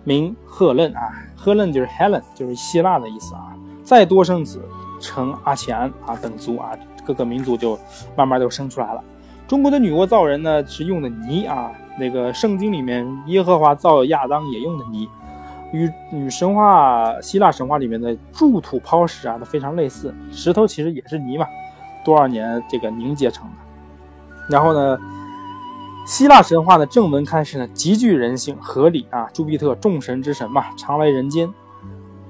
[0.05, 1.11] 名赫嫩啊。
[1.35, 3.57] 赫嫩就是 Helen，就是希腊的意思啊。
[3.83, 4.61] 再多生子，
[5.01, 6.73] 成阿钱啊等族啊，
[7.03, 7.79] 各个民族就
[8.15, 9.03] 慢慢都生出来了。
[9.53, 11.71] 中国的女娲造人呢，是用的泥啊。
[11.99, 15.07] 那个圣经里面，耶和华造亚当也用的泥。
[15.73, 20.15] 与与神话希腊神话里面的筑土抛石啊，都非常类似。
[20.31, 21.45] 石头其实也是泥嘛，
[22.03, 23.53] 多少年这个凝结成的。
[24.49, 24.99] 然后呢，
[26.07, 29.29] 希腊神话的正文开始呢，极具人性合理啊。
[29.35, 31.47] 朱庇特众神之神嘛，常来人间。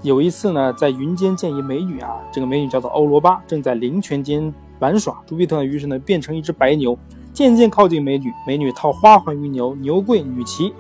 [0.03, 4.53] 有一次呢，在云间见一美女啊，这个美女叫做欧罗巴，正在灵泉间
[4.83, 5.17] 玩耍。
[5.25, 6.99] 朱庇特于是呢，变成一只白牛，
[7.33, 8.33] 渐渐靠近美女。
[8.45, 10.75] 美女套花环于牛，牛跪女骑，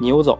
[0.00, 0.38] 牛走。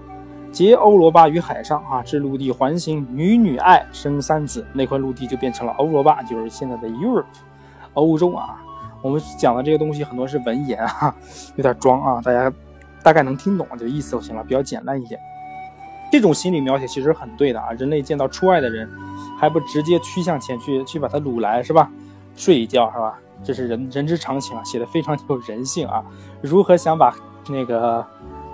[0.51, 7.25] 结欧罗巴于海上啊，至陆地环形，女女爱生三子，那块陆地就变成了欧罗巴，就是现在的 Europe，
[7.95, 8.63] 欧洲啊。
[9.03, 11.15] 我们讲的这个东西很多是文言啊，
[11.57, 12.53] 有点装啊，大家
[13.03, 15.21] 大概能听懂就意思就行了，比较简单一点。
[16.11, 18.87] 这种心理描写其实很对的啊，人类见到出爱的人，
[19.39, 21.91] 还不直接趋向前去去把他掳来是吧？
[22.35, 23.19] 睡一觉是吧？
[23.43, 26.05] 这是人人之常情啊，写的非常有人性啊。
[26.41, 27.15] 如何想把
[27.49, 28.05] 那个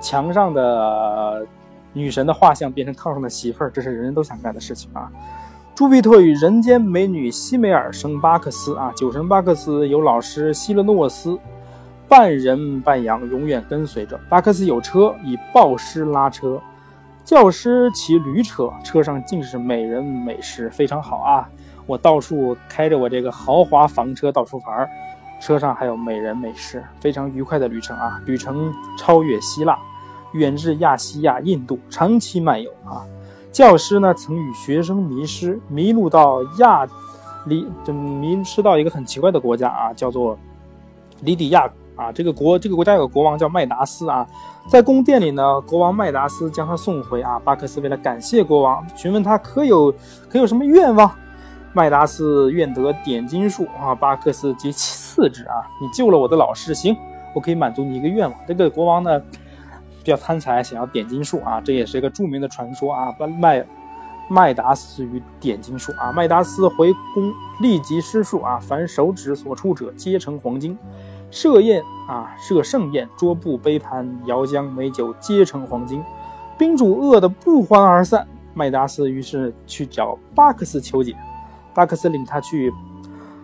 [0.01, 1.47] 墙上的？
[1.95, 5.11] 女神的画像变成炕上的媳妇儿，这是人人都想干的事情啊！
[5.75, 11.37] 朱庇特与人间美女西梅尔生巴克斯啊，酒神巴克斯有老师希勒诺斯，
[12.07, 14.21] 半人半羊，永远跟随着。
[14.29, 16.61] 巴克斯有车，以抱师拉车，
[17.25, 21.49] 教师骑驴车，车上尽是美人美食，非常好啊！
[21.89, 24.87] 我到处开着我这个豪华房车到处玩，
[25.41, 28.21] 车上还有美人美食，非常愉快的旅程啊！
[28.27, 29.77] 旅程超越希腊。
[30.33, 33.01] 远至亚细亚、印度，长期漫游啊。
[33.51, 36.87] 教师呢，曾与学生迷失，迷路到亚
[37.47, 40.39] 里，就迷失到一个很奇怪的国家啊，叫做
[41.23, 42.13] 里底亚啊。
[42.13, 44.27] 这个国，这个国家有个国王叫麦达斯啊。
[44.69, 47.39] 在宫殿里呢，国王麦达斯将他送回啊。
[47.39, 49.91] 巴克斯为了感谢国王，询问他可有
[50.29, 51.11] 可有什么愿望。
[51.73, 53.95] 麦达斯愿得点金术啊。
[53.95, 56.97] 巴克斯及其次之啊，你救了我的老师，行，
[57.35, 58.39] 我可以满足你一个愿望。
[58.47, 59.23] 这个国王呢？
[60.01, 63.15] 比较贪财，想要点金术啊，这也是一个著名的传说啊。
[63.39, 63.67] 麦
[64.31, 70.79] 麦达斯与点金术啊，麦达斯回宫立即施术啊，凡手指所触者皆成黄金。
[71.31, 76.03] 设宴啊，设盛宴，桌布杯盘肴浆美酒皆成黄金。
[76.57, 81.15] 宾主饿得不欢而散，麦达斯于是去找巴克斯求解。
[81.79, 82.75] 巴克斯领他去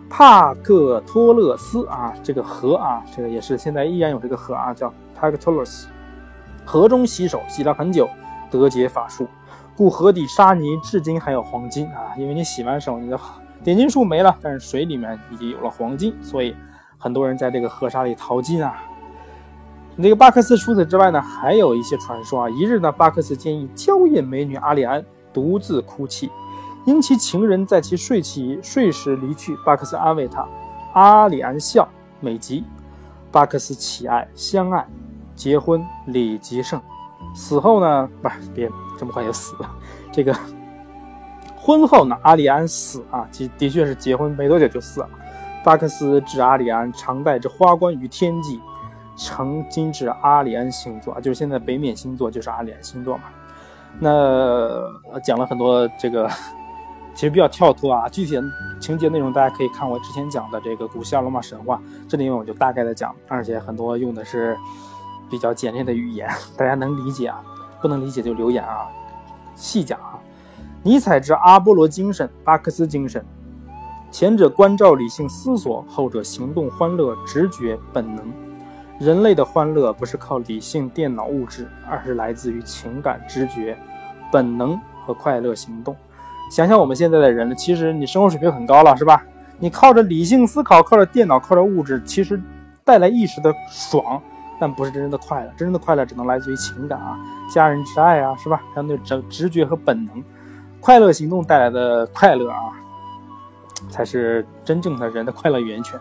[0.09, 5.87] 帕克托勒斯啊，这个河啊，这个也是现在依然有这个河啊，叫帕克托勒斯。
[6.65, 8.09] 河中洗手，洗了很久，
[8.51, 9.25] 得解法术，
[9.73, 12.11] 故河底沙泥至今还有黄金啊！
[12.17, 13.17] 因为你洗完手，你的
[13.63, 16.53] 点金术没了，但是水里面已经有了黄金，所以
[16.97, 18.83] 很多人在这个河沙里淘金啊。
[19.95, 22.49] 那个巴克斯除此之外呢，还有一些传说啊。
[22.49, 26.29] 一日呢，巴克斯建议娇艳美女阿里安独自哭泣，
[26.85, 30.47] 因其情人在其睡起睡时离去，巴克斯安慰他。
[30.93, 31.87] 阿里安笑
[32.19, 32.63] 美极，
[33.31, 34.87] 巴克斯喜爱相爱，
[35.35, 36.79] 结婚礼极盛。
[37.33, 38.07] 死后呢？
[38.21, 38.69] 不是，别
[38.99, 39.69] 这么快就死了。
[40.11, 40.33] 这个
[41.57, 42.15] 婚后呢？
[42.21, 45.09] 阿里安死啊，其的确是结婚没多久就死了。
[45.63, 48.61] 巴克斯指阿里安常带着花冠于天际，
[49.17, 53.23] 曾经致阿里安星座，就是现在北冕星座，就是阿里安星座嘛。
[53.99, 56.29] 那讲了很多这个。
[57.15, 58.43] 其实比较跳脱啊，具体的
[58.79, 64.57] 情节内容大家可以看我之前讲的这个古希腊罗马神话，这里面我就大概的讲，而且很多用的是
[65.29, 67.41] 比较简练的语言，大家能理解啊，
[67.81, 68.89] 不能理解就留言啊，
[69.55, 70.19] 细讲啊。
[70.83, 73.25] 尼采之阿波罗精神，巴克斯精神，
[74.11, 78.23] 前者关照理性思索，后者行动欢乐直觉本能。
[78.99, 83.77] 人类的欢乐不是靠理性电脑物质，而是来自于情感直觉、
[84.31, 85.95] 本能和快乐行动。
[86.55, 89.21] 想想我们现在的人，其实你生活水平很高了，是吧？
[89.59, 92.41] 你靠着理性思考，靠着电脑，靠着物质，其实
[92.85, 94.21] 带来一时的爽，
[94.57, 95.49] 但不是真正的快乐。
[95.57, 97.19] 真正的快乐只能来自于情感啊，
[97.53, 98.61] 家人之爱啊，是吧？
[98.73, 100.23] 还有那直直觉和本能，
[100.79, 102.71] 快乐行动带来的快乐啊，
[103.89, 105.99] 才是真正的人的快乐源泉。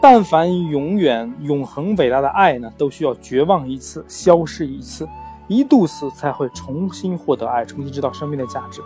[0.00, 5.08] 但凡永远、永恒、伟大的爱呢，都需要绝望一次，消失一次，
[5.48, 8.80] 一度死才会重新获得爱，重新知道生命的价值。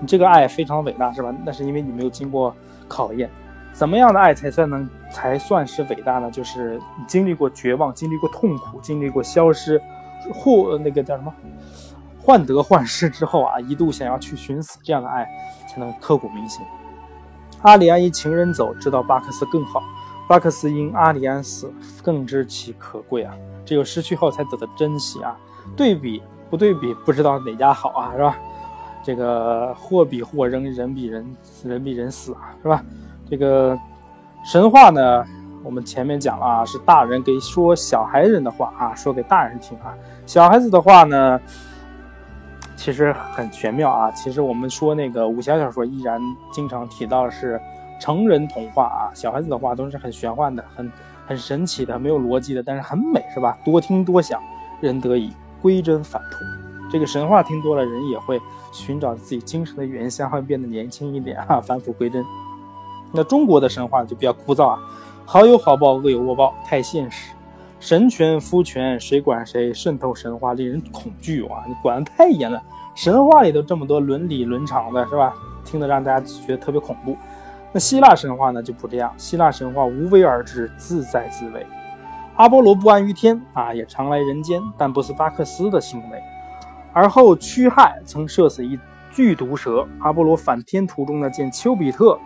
[0.00, 1.34] 你这个爱非常伟大，是吧？
[1.44, 2.54] 那是因为你没有经过
[2.88, 3.30] 考验。
[3.72, 6.30] 怎么样的爱才算能才算是伟大呢？
[6.30, 9.80] 就是你经历过绝望，经历过痛苦，经历过消失，
[10.34, 11.32] 或那个叫什么，
[12.20, 15.28] 患得患失之后啊，一度想要去寻死，这样的爱
[15.68, 16.66] 才能刻骨铭心。
[17.62, 19.80] 阿里安因情人走，知道巴克斯更好；
[20.28, 23.32] 巴克斯因阿里安死，更知其可贵啊。
[23.64, 25.36] 只有失去后才懂得珍惜啊。
[25.76, 28.36] 对比不对比，不知道哪家好啊，是吧？
[29.02, 32.84] 这个货比货扔，人比人人比人死啊，是吧？
[33.30, 33.78] 这个
[34.44, 35.24] 神话呢，
[35.62, 39.94] 我们前面讲了啊，是大人给说小孩子的话啊，说给大人听啊。
[40.26, 41.40] 小孩子的话呢，
[42.76, 44.10] 其实很玄妙啊。
[44.10, 46.20] 其实我们说那个武侠小说，依然
[46.52, 47.60] 经常提到是
[48.00, 49.10] 成人童话啊。
[49.14, 50.90] 小孩子的话都是很玄幻的，很
[51.26, 53.56] 很神奇的，没有逻辑的，但是很美，是吧？
[53.64, 54.40] 多听多想，
[54.80, 56.44] 人得以归真返途。
[56.90, 58.40] 这个神话听多了，人也会
[58.72, 62.24] 寻找自己精神的原乡，会变得年轻一点啊，返璞归真。
[63.12, 64.80] 那中国的神话就比较枯燥啊，
[65.24, 67.32] 好有好报，恶有恶报，太现实。
[67.78, 71.64] 神权夫权，谁管谁，渗透神话，令人恐惧啊！
[71.66, 72.62] 你管得太严了，
[72.94, 75.32] 神话里头这么多伦理伦常的，是吧？
[75.64, 77.16] 听得让大家觉得特别恐怖。
[77.72, 81.64] 那希腊神话呢就不这样，希腊神话无为而治，自在自为。
[82.36, 86.22] 阿波罗不安于天啊，也常来人间，但不是巴克斯的行为。
[86.92, 88.78] 而后驱害曾射死一
[89.10, 89.86] 巨毒蛇。
[90.00, 92.18] 阿波罗返天途中呢，见丘比特，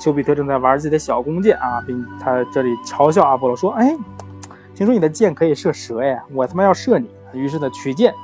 [0.00, 3.96] 丘比特正在玩自己的小弓箭啊，并他这里嘲笑阿波罗说：“哎，
[4.74, 8.14] 听说你的箭可以射蛇呀，我他妈要射你。”于是呢，取箭。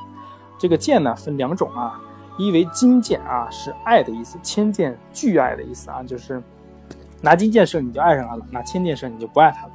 [0.59, 2.01] 这个箭呢分两种啊，
[2.39, 6.43] 一为金箭啊，是爱的意思，千箭俱爱的意思啊，就是
[7.21, 9.73] 拿金箭射你就爱上他了，拿千箭射你就不爱他了。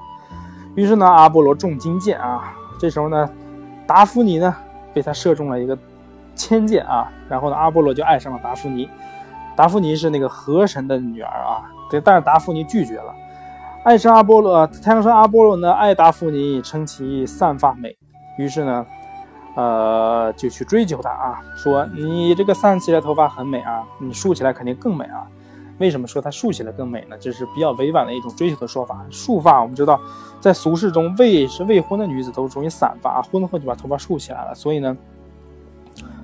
[0.75, 3.29] 于是呢，阿波罗中金箭啊，这时候呢，
[3.85, 4.55] 达芙妮呢
[4.93, 5.77] 被他射中了一个。
[6.39, 8.89] 千箭啊，然后呢，阿波罗就爱上了达芙妮。
[9.57, 13.13] 达芙妮是那个河神的女儿啊，对，但是达芙妮拒绝了。
[13.83, 17.93] 爱上阿波罗，太阳神阿波罗呢，爱达芙妮，称其散发美，
[18.37, 18.85] 于是呢，
[19.55, 25.27] 呃，就去追求她啊，说你这个散起来头发很美啊，你竖起来肯定更美啊。
[25.77, 27.17] 为什么说它竖起来更美呢？
[27.19, 29.05] 这是比较委婉的一种追求的说法。
[29.09, 29.99] 束发，我们知道，
[30.39, 34.95] 在俗世中，未是未婚的女子都容易散发，婚后就把头发竖起来了，所以呢。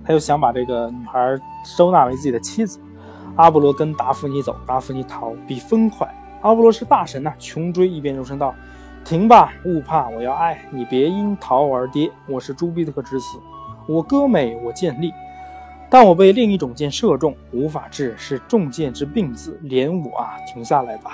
[0.06, 2.80] 他就想把这个女孩收纳为自己的妻子。
[3.36, 6.08] 阿波罗跟达芙妮走，达芙妮逃避风快。
[6.42, 8.54] 阿波罗是大神呐，穷追一边柔声道
[9.04, 12.10] ：“停吧，勿怕，我要爱你，别因逃而跌。
[12.28, 13.40] 我是朱庇特之子，
[13.88, 15.12] 我歌美，我剑利，
[15.90, 19.60] 但我被另一种箭射中，无法治，是中箭之病字。
[19.64, 21.12] 连我啊，停下来吧。”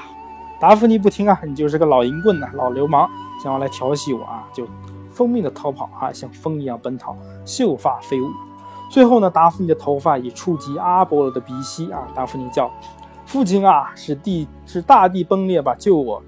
[0.60, 3.10] 达芙妮不听啊，你就是个老淫棍呐，老流氓，
[3.42, 4.68] 想要来调戏我啊，就
[5.12, 8.28] 疯命的逃跑啊，像风一样奔逃，秀发飞舞。
[8.92, 12.06] 最后呢，达芙妮的头发已触及阿波罗的鼻息啊！
[12.14, 12.70] 达芙妮叫
[13.26, 16.22] ：“父亲啊，是地是大地崩裂吧，救我！”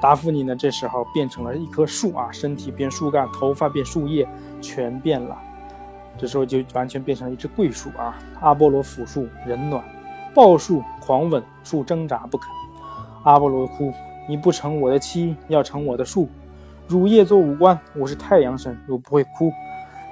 [0.00, 4.26] 达芙妮呢，这时候变成了一棵树啊，身体变树干，头发变树叶，
[4.62, 5.36] 全变了。
[6.16, 8.16] 这时候就完全变成了一只桂树啊！
[8.40, 9.82] 阿波罗抚树，人暖；
[10.34, 12.50] 抱树狂吻，树挣扎不肯。
[13.24, 13.92] 阿波罗哭
[14.26, 16.30] ：“你不成我的妻，要成我的树，
[16.88, 17.78] 乳叶做五官。
[17.94, 19.52] 我是太阳神，我不会哭。”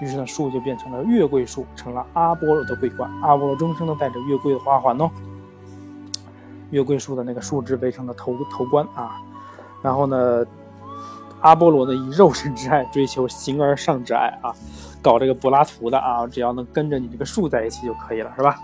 [0.01, 3.11] 于是呢，树就变成了月桂树，成了阿波罗的桂冠。
[3.23, 5.11] 阿波罗终生都戴着月桂的花环哦。
[6.71, 9.23] 月桂树的那个树枝围成了头头冠啊。
[9.83, 10.45] 然后呢，
[11.41, 14.53] 阿波罗呢以肉身之爱追求形而上之爱啊，
[15.01, 18.59] 搞这个柏拉图的啊，只要能跟着你这个树在一起就可以了，是吧？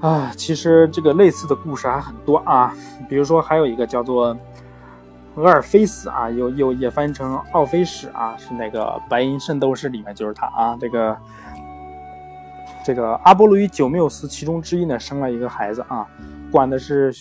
[0.00, 2.74] 啊，其实这个类似的故事还很多啊，
[3.08, 4.36] 比如说还有一个叫做。
[5.36, 10.76] 俄尔菲斯啊，又又也翻译成奥菲史啊，是那个《白银圣斗士》里面就是他啊。
[10.80, 11.16] 这个
[12.82, 16.06] 这个阿波罗与九缪斯其中之一呢，生了一个孩子啊，
[16.50, 17.12] 管的是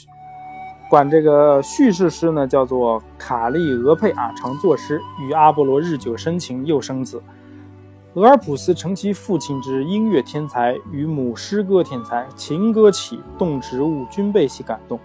[0.90, 7.22] 管这个叙事诗呢，叫做卡利俄佩啊，常作诗，与阿波罗日久生情，又生子。
[8.14, 14.98] 俄尔普斯承其父亲之音乐天才与母诗歌天才，情歌起，动植物均被其感动。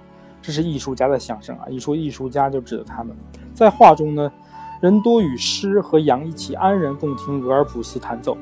[0.42, 1.66] 这是艺术家的响声啊！
[1.68, 3.14] 一说艺术家就指的他们。
[3.52, 4.32] 在画中呢，
[4.80, 8.36] 人多与诗和羊一起安然共听俄尔普斯弹奏，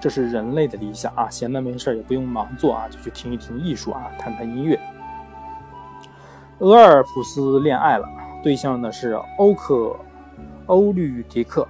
[0.00, 1.28] 这是人类的理想啊！
[1.28, 4.80] 闲的没事也不用忙做啊，就去听一听艺术啊，谈谈音乐。
[6.60, 8.08] 俄尔普斯恋爱了，
[8.42, 9.94] 对象呢是欧克
[10.66, 11.68] 欧律狄克。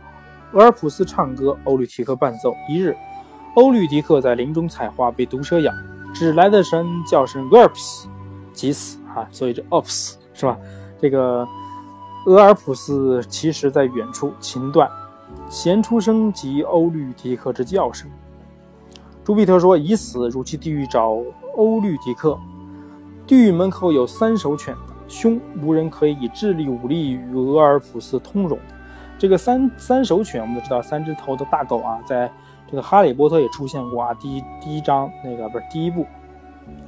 [0.53, 2.55] 俄尔普斯唱歌，欧律狄克伴奏。
[2.69, 2.97] 一日，
[3.55, 5.73] 欧律狄克在林中采花，被毒蛇咬，
[6.15, 8.09] 只来的神叫声俄尔普斯，
[8.53, 9.00] 即死。
[9.15, 10.57] 啊，所以这 ops 是吧？
[11.01, 11.47] 这个
[12.27, 14.91] 俄尔普斯其实在远处，琴断，
[15.49, 18.11] 弦出声即欧律狄克之叫声。
[19.25, 21.17] 朱庇特说：“已死，如去地狱找
[21.57, 22.39] 欧律狄克。
[23.27, 24.75] 地狱门口有三首犬，
[25.07, 28.59] 凶，无人可以以智力武力与俄尔普斯通融。”
[29.19, 32.31] 这个三三首犬，我们都知道，三只头的大狗啊，在
[32.69, 34.15] 这个《哈利波特》也出现过啊。
[34.15, 36.07] 第一第一章那个不是第一部。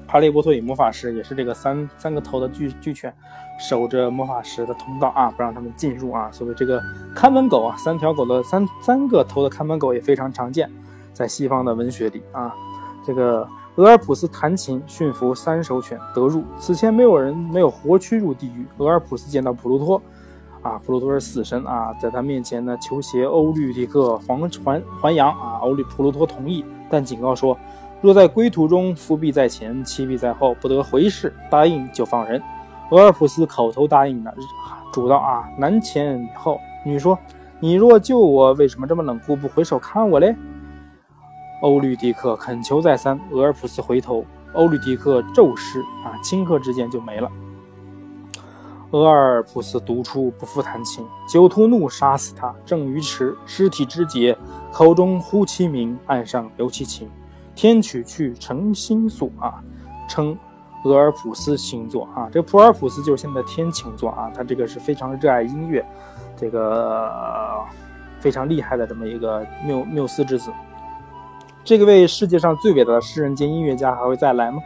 [0.07, 3.11] 哈利波特与魔法师也是这个三三个头的巨巨犬，
[3.59, 6.29] 守着魔法师的通道啊，不让他们进入啊。
[6.31, 6.83] 所谓这个
[7.15, 10.71] 看门狗啊，三条狗的三三个头的看门狗也非常常见，
[11.15, 12.55] 在西方的文学里啊。
[13.07, 18.67] 这个俄尔普斯弹琴驯服三首犬得入，此前没有人没有活驱入地狱。
[18.77, 20.03] 俄尔普斯见到普鲁托，
[20.61, 25.59] 啊，普鲁托是死神啊，在他面前呢求携欧律狄克还还还阳啊。
[25.63, 27.57] 欧律普鲁托同意，但警告说。
[28.03, 31.33] 若在归途中，伏必在前，弃必在后，不得回视。
[31.49, 32.43] 答应就放人。
[32.91, 34.35] 俄尔普斯口头答应了，
[34.93, 36.59] 主道啊，男前女后。
[36.85, 37.17] 女说
[37.61, 40.35] ：“你若救我，为什么这么冷酷，不回首看我嘞？”
[41.63, 47.31] 欧律狄克恳求再三，俄尔普斯回头，欧律狄克骤逝啊，顷刻之间就没了。
[48.91, 52.53] 俄尔普斯独处，不复弹琴，酒徒怒，杀死他。
[52.67, 54.37] 正于池，尸体肢解，
[54.73, 57.09] 口中呼其名，岸上留其情。
[57.55, 59.63] 天曲去成星宿啊，
[60.09, 60.37] 称
[60.85, 62.29] 俄尔普斯星座啊。
[62.33, 64.31] 这个普尔普斯就是现在天琴座啊。
[64.35, 65.85] 他这个是非常热爱音乐，
[66.37, 67.61] 这个
[68.19, 70.51] 非常厉害的这么一个缪缪斯之子。
[71.65, 74.63] 这个位世界上最伟大的诗人兼音乐家还会再来吗？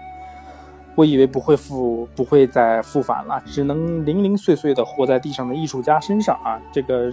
[0.95, 6.61] 我以为不会复不会再复返了，只能零零碎碎的活在地上的艺术家身上啊。
[6.73, 7.13] 这个。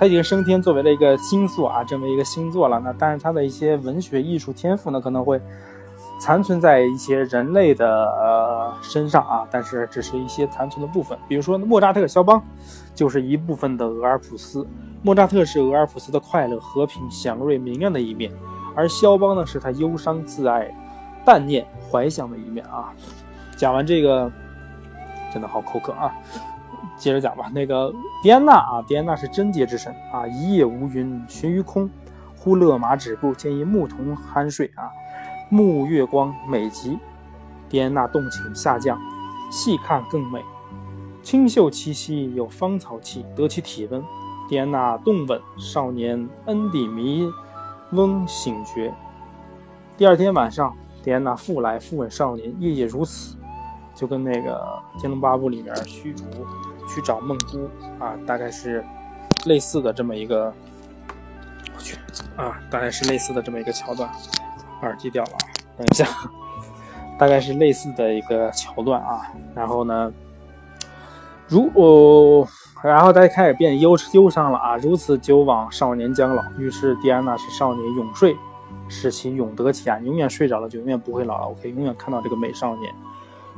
[0.00, 2.80] 他已经升天作为了一个星座啊，这么一个星座了。
[2.80, 5.38] 那但是他的一些文学艺术天赋呢，可能会
[6.18, 11.18] 残存在一些人类的呃身上啊，但是只是一些残存的部分。
[11.28, 12.42] 比如说莫扎特、肖邦，
[12.94, 14.66] 就是一部分的俄尔普斯。
[15.02, 18.32] 莫扎特是俄尔普斯的快乐、和平、祥瑞、明亮的一面，
[18.74, 20.74] 而肖邦呢，是他忧伤、自爱、
[21.26, 22.88] 淡念、怀想的一面啊。
[23.54, 24.32] 讲完这个，
[25.30, 26.10] 真的好口渴啊。
[27.00, 31.88] 接着讲吧，那个狄安娜啊，狄安娜是贞洁之神啊，一夜无云，寻于空。
[32.36, 34.88] 忽勒马止步，见一牧童酣睡啊，
[35.50, 36.98] 沐月光，美极。
[37.68, 39.00] 狄安娜动情下降，
[39.50, 40.42] 细看更美，
[41.22, 44.02] 清秀气息有芳草气，得其体温。
[44.48, 47.30] 狄安娜动吻少年，恩底迷
[47.92, 48.92] 翁醒觉。
[49.96, 53.36] 第二天晚上，狄安娜复来复吻少年，夜夜如此，
[53.94, 56.24] 就跟那个《天龙八部》里面虚竹。
[56.94, 57.70] 去找梦姑
[58.02, 58.84] 啊，大概是
[59.46, 60.52] 类似的这么一个，
[61.74, 61.96] 我去
[62.36, 64.10] 啊，大概是类似的这么一个桥段。
[64.82, 65.30] 耳机掉了，
[65.76, 66.06] 等一下，
[67.18, 69.30] 大概是类似的一个桥段啊。
[69.54, 70.10] 然后呢，
[71.48, 72.48] 如哦，
[72.82, 74.78] 然后他开始变忧忧伤了啊。
[74.78, 76.42] 如此久往，少年将老。
[76.56, 78.34] 于是蒂安娜是少年永睡，
[78.88, 81.48] 使其永得其安，永远睡着了就永远不会老了。
[81.48, 82.90] 我可以永远看到这个美少年。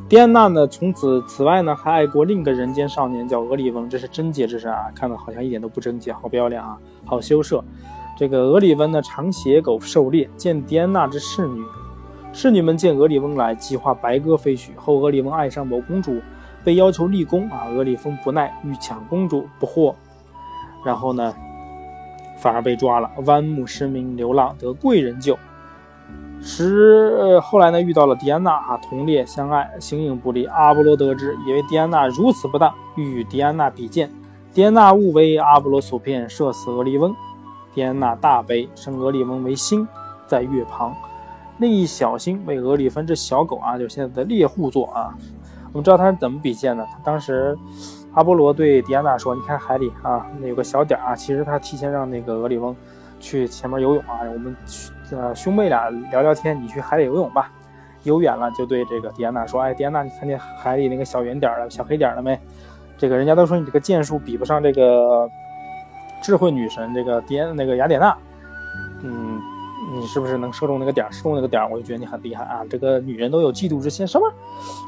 [0.08, 0.66] 狄安娜呢？
[0.66, 3.88] 从此此外呢，还爱过另一个人间少年，叫俄里翁。
[3.88, 6.76] 这是贞洁之身啊，看的好像一点都不贞洁，好不要脸啊，
[7.06, 7.64] 好羞涩。
[8.14, 11.62] 这个俄里翁呢，常携狗狩猎，见狄安娜之侍女，
[12.34, 14.72] 侍女们见俄里翁来，即化白鸽飞许。
[14.76, 16.20] 后俄里翁爱上某公主，
[16.62, 19.94] 被要求立功啊，俄里翁不耐，欲抢公主不获，
[20.84, 21.34] 然后呢，
[22.36, 25.38] 反而被抓了，弯目失明，流浪得贵人救。
[26.42, 30.44] 时后来呢，遇到了狄安娜啊，同列相爱，形影不离。
[30.46, 34.10] 阿波罗得知，以为狄安娜如此不当，欲与狄安娜比剑。
[34.52, 37.14] 狄安娜误为阿波罗所骗，射死俄利翁。
[37.74, 39.86] 狄安娜大悲，生俄利翁为星，
[40.26, 40.94] 在月旁。
[41.58, 45.14] 另一小星为俄里芬这小狗啊，就是现在的猎户座啊。
[45.72, 46.84] 我们知道他是怎么比剑的？
[46.84, 47.56] 他当时
[48.12, 52.76] 阿波罗对狄安娜说：“你看海里啊，那有个小点啊，其实他提前让那个俄里翁
[53.20, 57.50] 去前面游泳啊，我们去呃兄妹俩聊聊天，你去海里游泳吧。
[58.02, 62.38] 游远了就对这个狄安娜说：‘哎，狄安娜，你看见海里那个小圆点了，小黑点了没？
[62.98, 65.28] 这个人家都说你这个剑术比不上这个
[66.22, 68.16] 智慧女神这个狄安那个雅典娜。’
[69.04, 69.40] 嗯。”
[69.94, 72.62] 你是不是能射中那个点射中那个点我就觉得你很厉害啊！
[72.70, 74.32] 这个女人都有嫉妒之心，什么？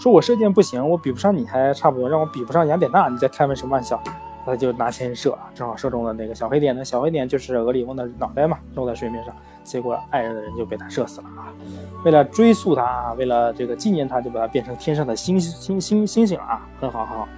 [0.01, 4.01] 说我射箭不行，我比不上你还差不多，让我比不上雅典娜，你在开什么玩笑？
[4.47, 6.83] 他就拿箭射，正好射中了那个小黑点呢。
[6.83, 9.35] 小黑点就是俄里翁的脑袋嘛，落在水面上。
[9.65, 11.51] 结果爱人的人就被他射死了啊！
[12.05, 16.69] 为了追溯他啊，为了这个纪念他，就把他变成天上的星星星星星了啊！
[16.81, 17.29] 很好很好。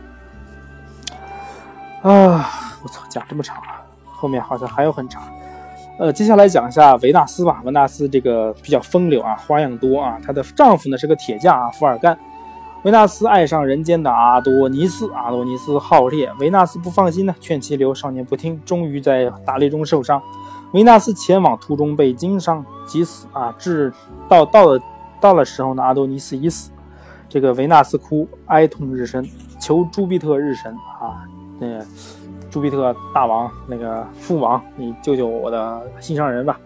[2.10, 2.50] 啊，
[2.82, 5.22] 我操，讲这么长啊，后面好像还有很长。
[5.98, 7.62] 呃，接下来讲一下维纳斯吧。
[7.64, 10.18] 维纳斯这个比较风流啊，花样多啊。
[10.22, 12.18] 她的丈夫呢是个铁匠啊，福尔干。
[12.82, 20.22] 维纳斯爱上人间的阿多尼斯，阿多尼斯好猎，维纳斯不放心呢，劝其留，少年不听，终于在打猎中受伤。
[20.72, 23.54] 维纳斯前往途中被经伤，急死啊。
[23.58, 23.92] 至
[24.28, 24.80] 到到了
[25.20, 26.70] 到了时候呢，阿多尼斯已死。
[27.28, 29.28] 这个维纳斯哭哀痛日深，
[29.60, 31.24] 求朱庇特日神啊，
[31.58, 31.84] 那。
[32.48, 36.58] 朱庇特大王，那个父王，你救救我的心上人吧！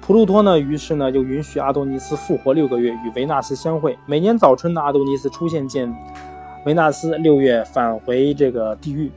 [0.00, 0.58] 普鲁托呢？
[0.58, 3.98] 于是呢，就允许阿多尼斯复活六个月，与维纳斯相会。
[4.06, 5.94] 每年早春呢，阿多尼斯出现见
[6.64, 9.10] 维纳斯，六月返回这个地狱。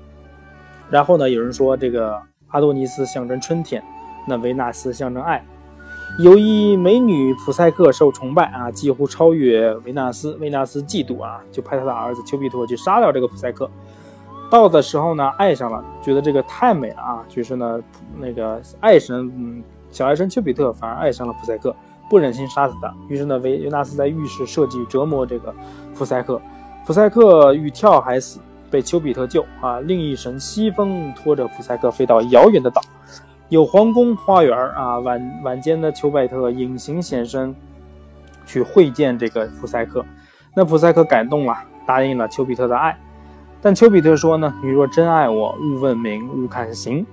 [0.89, 3.81] 然后呢，有人说这个阿多尼斯象征春天，
[4.29, 5.43] 那维纳斯象征爱。
[6.19, 10.33] 有一美女普赛克受崇拜啊，几乎超越维纳斯。
[10.39, 13.69] 维纳斯嫉妒啊，就派他的儿子丘比特去杀掉这个普赛克。
[14.49, 17.79] 到的时候呢，爱上了，觉得这个太美了啊，就是呢，
[18.17, 21.75] 那个爱神，嗯，小爱神丘比特反而爱上了普赛克，
[22.09, 25.53] 不忍心杀死他，于是呢，维维纳斯在浴室设计折磨这个
[25.95, 26.41] 普赛克，
[26.85, 28.39] 普赛克欲跳海死，
[28.71, 29.79] 被丘比特救啊。
[29.81, 32.81] 另一神西风拖着普赛克飞到遥远的岛，
[33.49, 34.99] 有皇宫花园啊。
[34.99, 37.53] 晚晚间的丘比特隐形现身，
[38.45, 40.05] 去会见这个普赛克，
[40.55, 42.97] 那普赛克感动了，答应了丘比特的爱。
[43.61, 47.05] 但丘比特说呢：“你若真爱我，勿问名，勿看形。”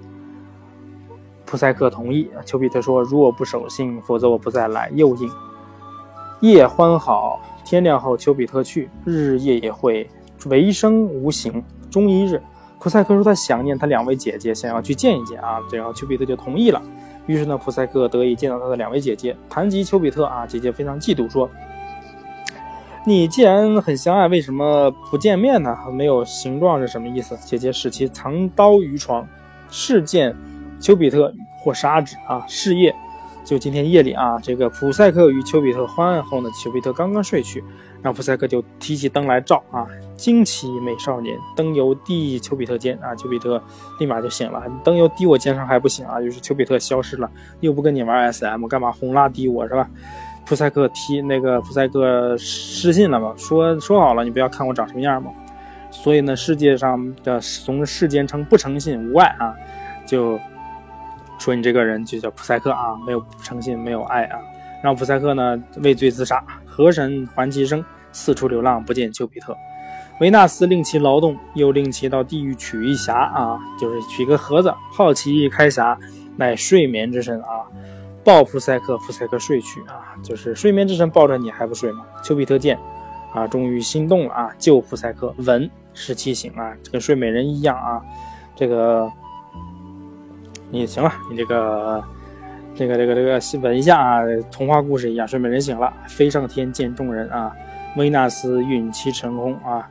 [1.45, 2.30] 普赛克同意。
[2.45, 5.30] 丘比特说：“如我不守信，否则我不再来。”又应。
[6.41, 10.09] 夜欢好，天亮后，丘比特去，日日夜夜会
[10.47, 11.64] 为生无形。
[11.91, 12.41] 终一日，
[12.79, 15.59] 普赛克说他想念他两位姐姐，想要去见一见啊。
[15.72, 16.81] 然后丘比特就同意了。
[17.27, 19.37] 于是呢，普赛克得以见到他的两位姐姐。
[19.49, 21.51] 谈及丘比特啊，姐姐非常嫉妒，说。
[23.09, 25.77] 你既然很相爱，为什么不见面呢？
[25.93, 27.37] 没有形状是什么意思？
[27.45, 29.24] 姐姐使其藏刀于床，
[29.70, 30.35] 事见
[30.81, 32.45] 丘比特或杀之啊。
[32.49, 32.93] 事业，
[33.45, 37.62] 就今天夜里啊，这个普赛克与丘比特欢爱后呢，丘比特刚刚睡去，
[38.07, 39.84] 让普赛克就提起灯来照啊。
[40.14, 43.61] 惊奇美少年，灯油滴丘比特肩啊，丘比特
[43.98, 44.62] 立马就醒了。
[44.84, 46.20] 灯油滴我肩上还不醒啊？
[46.20, 47.28] 于是丘比特消失了，
[47.59, 49.90] 又不跟你玩 SM，干嘛红拉滴我是吧？
[50.46, 53.34] 普赛克提那个普赛克失信了嘛？
[53.36, 55.32] 说说好了，你不要看我长什么样嘛。
[55.90, 59.52] 所以呢，世界上的从世间称不诚信无爱啊，
[60.07, 60.38] 就
[61.40, 64.38] 说你这个人就叫普赛克啊，没有诚信，没有爱啊。
[64.82, 66.40] 让普赛克呢畏罪自杀。
[66.64, 67.82] 河神还其生，
[68.16, 69.54] 四处流浪不见丘比特。
[70.20, 75.94] 维纳斯令其劳动，又令其到地狱取一匣啊，就是取个盒子，好奇一开匣，
[76.36, 77.68] 乃睡眠之神啊。
[78.24, 82.04] 抱普赛克，普赛克睡去啊，就是睡眠之神抱着你还不睡吗？
[82.24, 82.78] 丘比特见，
[83.34, 88.02] 啊，终于心动了啊，救普赛克，吻使其醒啊，跟睡美人一样啊，
[88.56, 89.08] 这个
[90.70, 92.02] 你行了，你这个
[92.74, 97.52] 这个这个这个吻一下啊，童话故事一样，睡美人醒了，飞上天见众人啊，
[97.97, 99.88] 维纳斯运气成功啊，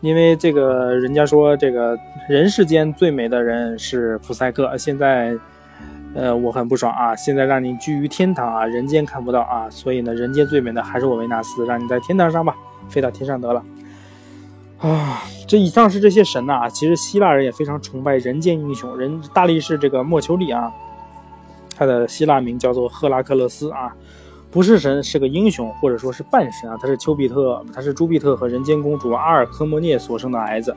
[0.00, 5.36] 因为这个人家说这个人世间最美的人是普赛克，现在。
[6.14, 7.14] 呃，我很不爽啊！
[7.14, 12.56] 现在让你居于天堂啊，人间看不到啊，所以呢，人间最美的还是我维纳斯，让你在天堂上吧，
[12.88, 13.62] 飞到天上得了。
[14.78, 20.72] 啊，这以上是这些神呐，其实希腊人也非常崇拜人间英雄，人大力士这个莫丘利啊，
[21.76, 23.94] 他的希腊名叫做赫拉克勒斯啊，
[24.50, 30.74] 不是神，是个英雄，或者说是半神啊，他是丘比特，他是朱庇特和人间公主阿尔科莫涅所生的孩子。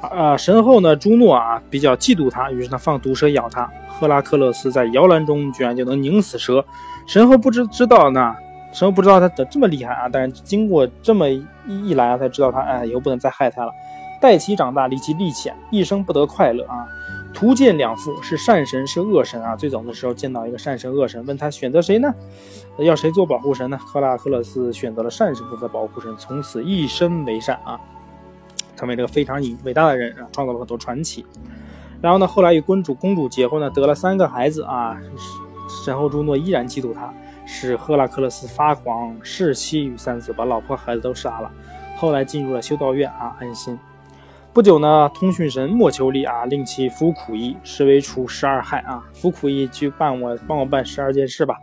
[0.00, 3.70] 啊，神后呢，朱诺啊比较嫉妒他，于是他放毒蛇咬他。
[3.88, 6.64] 赫拉克勒斯在摇篮中居然就能拧死蛇，
[7.06, 8.34] 神后不知知道呢，
[8.72, 10.08] 神后不知道他的这么厉害啊。
[10.10, 13.72] 但是经过这么一一来啊，才知道他哎，以后不能再害他了。
[14.20, 16.84] 待其长大，离其力浅，一生不得快乐啊。
[17.42, 19.56] 图见两父，是善神是恶神啊。
[19.56, 22.08] 最早的时候见到一个善神恶神，问他选择谁呢？
[22.78, 23.76] 要谁做保护神呢？
[23.76, 27.80] 赫拉克勒斯选择了善神做保护神，从此一生为善啊。
[28.76, 31.26] 成为这个非常伟大的人啊，创造了很多传奇。
[32.00, 34.96] 然后呢，后来与公主公主结婚呢，得了三个孩子啊。
[35.84, 37.12] 神后朱诺依然嫉妒他，
[37.44, 41.50] 使赫拉克勒斯发狂，弑妻与三子，把老婆孩子都杀了。
[41.96, 43.76] 后来进入了修道院啊，安心。
[44.54, 49.02] 不久呢，通讯神莫求利啊，令其服苦役，实为除十二害啊。
[49.14, 51.56] 服苦役去办我，帮我办十二件事吧。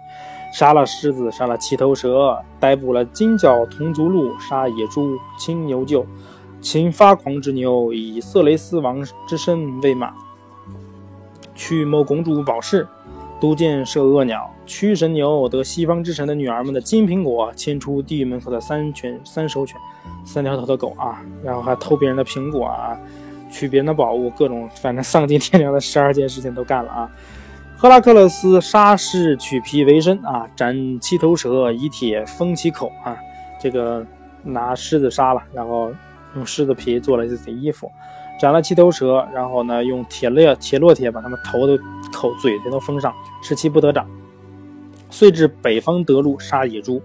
[0.51, 6.03] 杀了狮子，杀了七头蛇，逮捕了金角铜足鹿，杀野猪，青牛鹫，
[6.61, 10.11] 擒发狂之牛以色雷斯王之身喂马，
[11.53, 12.87] 去谋公主宝饰，
[13.39, 19.79] 都见射恶鸟，驱神牛得西方之神的女儿们的金苹果，牵出地狱门口的三犬三手犬，
[20.25, 22.99] 三条头的狗啊，然后还偷别人的苹果啊，
[23.51, 27.09] 取别人的宝物，各种反正丧尽天良的十二件事情都干了啊。
[27.77, 33.17] 赫拉克勒斯杀狮取皮为身啊，斩七头蛇以铁封其口啊，
[33.59, 34.05] 这个
[34.43, 35.91] 拿狮子杀了，然后。
[36.35, 37.91] 用狮子皮做了自己的衣服，
[38.39, 41.77] 斩了七头蛇，然后呢，用铁链铁烙铁把他们头的
[42.13, 44.07] 口、嘴全都封上，使其不得长。
[45.09, 47.01] 遂至北方德路杀野猪，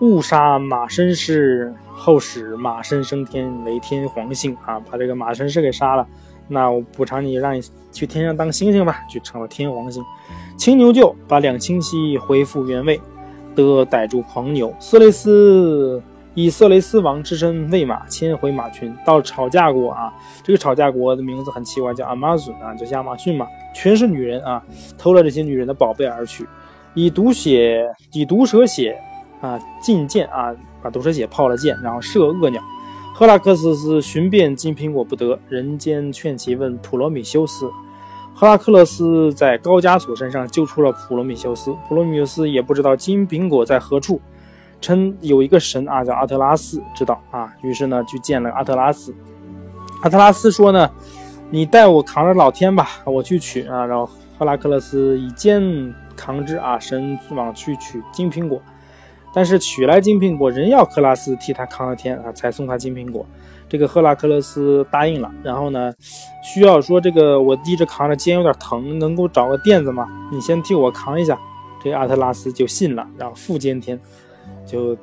[0.00, 6.06] 误杀马身氏，后使马身升天为天皇星啊，把这个马身氏给杀了。
[6.48, 7.62] 那我补偿你，让你
[7.92, 10.02] 去天上当星星吧，就成了天皇星。
[10.56, 13.00] 青牛厩把两清溪恢复原位，
[13.54, 16.02] 得逮住狂牛，色雷斯。
[16.34, 20.12] 以色雷斯王之身喂马，牵回马群到吵架国啊。
[20.42, 24.60] 这个吵架国的名字很奇怪，叫阿玛逊啊，就亚马逊嘛，全是女人啊，
[24.98, 26.44] 偷了这些女人的宝贝而去，
[26.92, 28.98] 以毒血，以毒蛇血
[29.40, 32.60] 啊进箭啊，把毒蛇血泡了箭，然后射恶鸟。
[33.14, 37.70] 赫拉克勒斯寻遍金苹果不得，人间劝其问普罗米修斯。
[38.34, 44.20] 赫拉克勒斯在高加索山上救出了普罗米修斯，普罗米修斯也不知道金苹果在何处。
[44.84, 49.14] 称有一个神啊，叫阿特拉斯，知道啊，于是呢去见了阿特拉斯。
[50.02, 50.90] 阿特拉斯说呢，
[51.48, 53.86] 你带我扛着老天吧，我去取啊。
[53.86, 54.06] 然后
[54.38, 55.62] 赫拉克勒斯以肩
[56.14, 58.60] 扛之啊，神往去取金苹果，
[59.32, 63.24] 但是取来金苹果，人要克拉斯替他扛了天啊，才送他金苹果。
[63.66, 65.90] 这个赫拉克勒斯答应了，然后呢，
[66.42, 70.06] 需要说这个我一直扛着肩有点疼，能够找个垫子吗？
[70.30, 71.38] 你先替我扛一下。
[71.82, 74.00] 这个阿特拉斯就信了，然后复肩天。
[74.66, 74.96] 就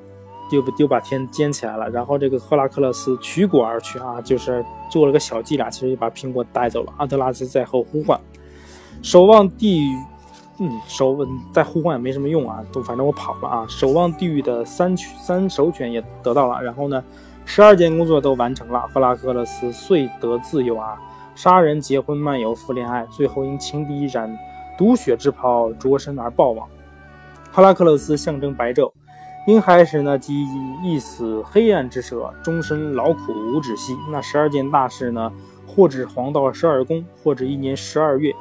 [0.51, 6.93] 就就把天捡起来了，然后这个赫拉克勒斯取果而去啊，就是做了个小伎俩，其实就把苹果带走了。
[6.97, 8.19] 阿特拉斯在后呼唤，
[9.01, 9.95] 守望地狱，
[10.59, 11.17] 嗯，守
[11.53, 13.65] 再呼唤也没什么用啊，都反正我跑了啊。
[13.69, 17.03] 守望地狱的三三首犬也得到了，然后呢，
[17.45, 20.99] 十二件工作都完成了，赫拉克勒斯遂得自由啊，
[21.33, 24.37] 杀人、结婚、漫游、复恋爱，最后因情敌染
[24.77, 26.67] 毒血之袍着身而暴亡。
[27.51, 28.91] 赫拉克勒斯象征白昼。
[29.47, 30.45] 婴孩时呢，即
[30.83, 33.97] 一死黑暗之舍，终身劳苦无止息。
[34.11, 35.33] 那十二件大事呢，
[35.65, 38.31] 或指黄道十二宫，或指一年十二月，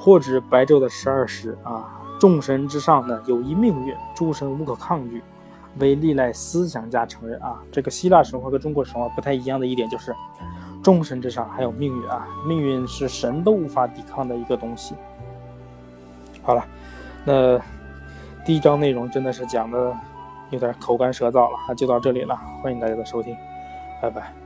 [0.00, 1.94] 或指白昼的十二时啊。
[2.18, 5.22] 众神之上呢，有一命运，诸神无可抗拒，
[5.78, 7.62] 为历来思想家承认啊。
[7.70, 10.12] 这个希腊神话跟中国神话不太一样的一点就是，
[10.82, 14.96] 众神之上还有命运啊，命运是神都无法抵抗的一个东西。
[16.42, 16.64] 好了，
[17.24, 17.56] 那
[18.44, 19.96] 第一章内容真的是讲的。
[20.50, 22.36] 有点口干舌燥了，那就到这里了。
[22.62, 23.36] 欢迎大家的收听，
[24.00, 24.37] 拜拜。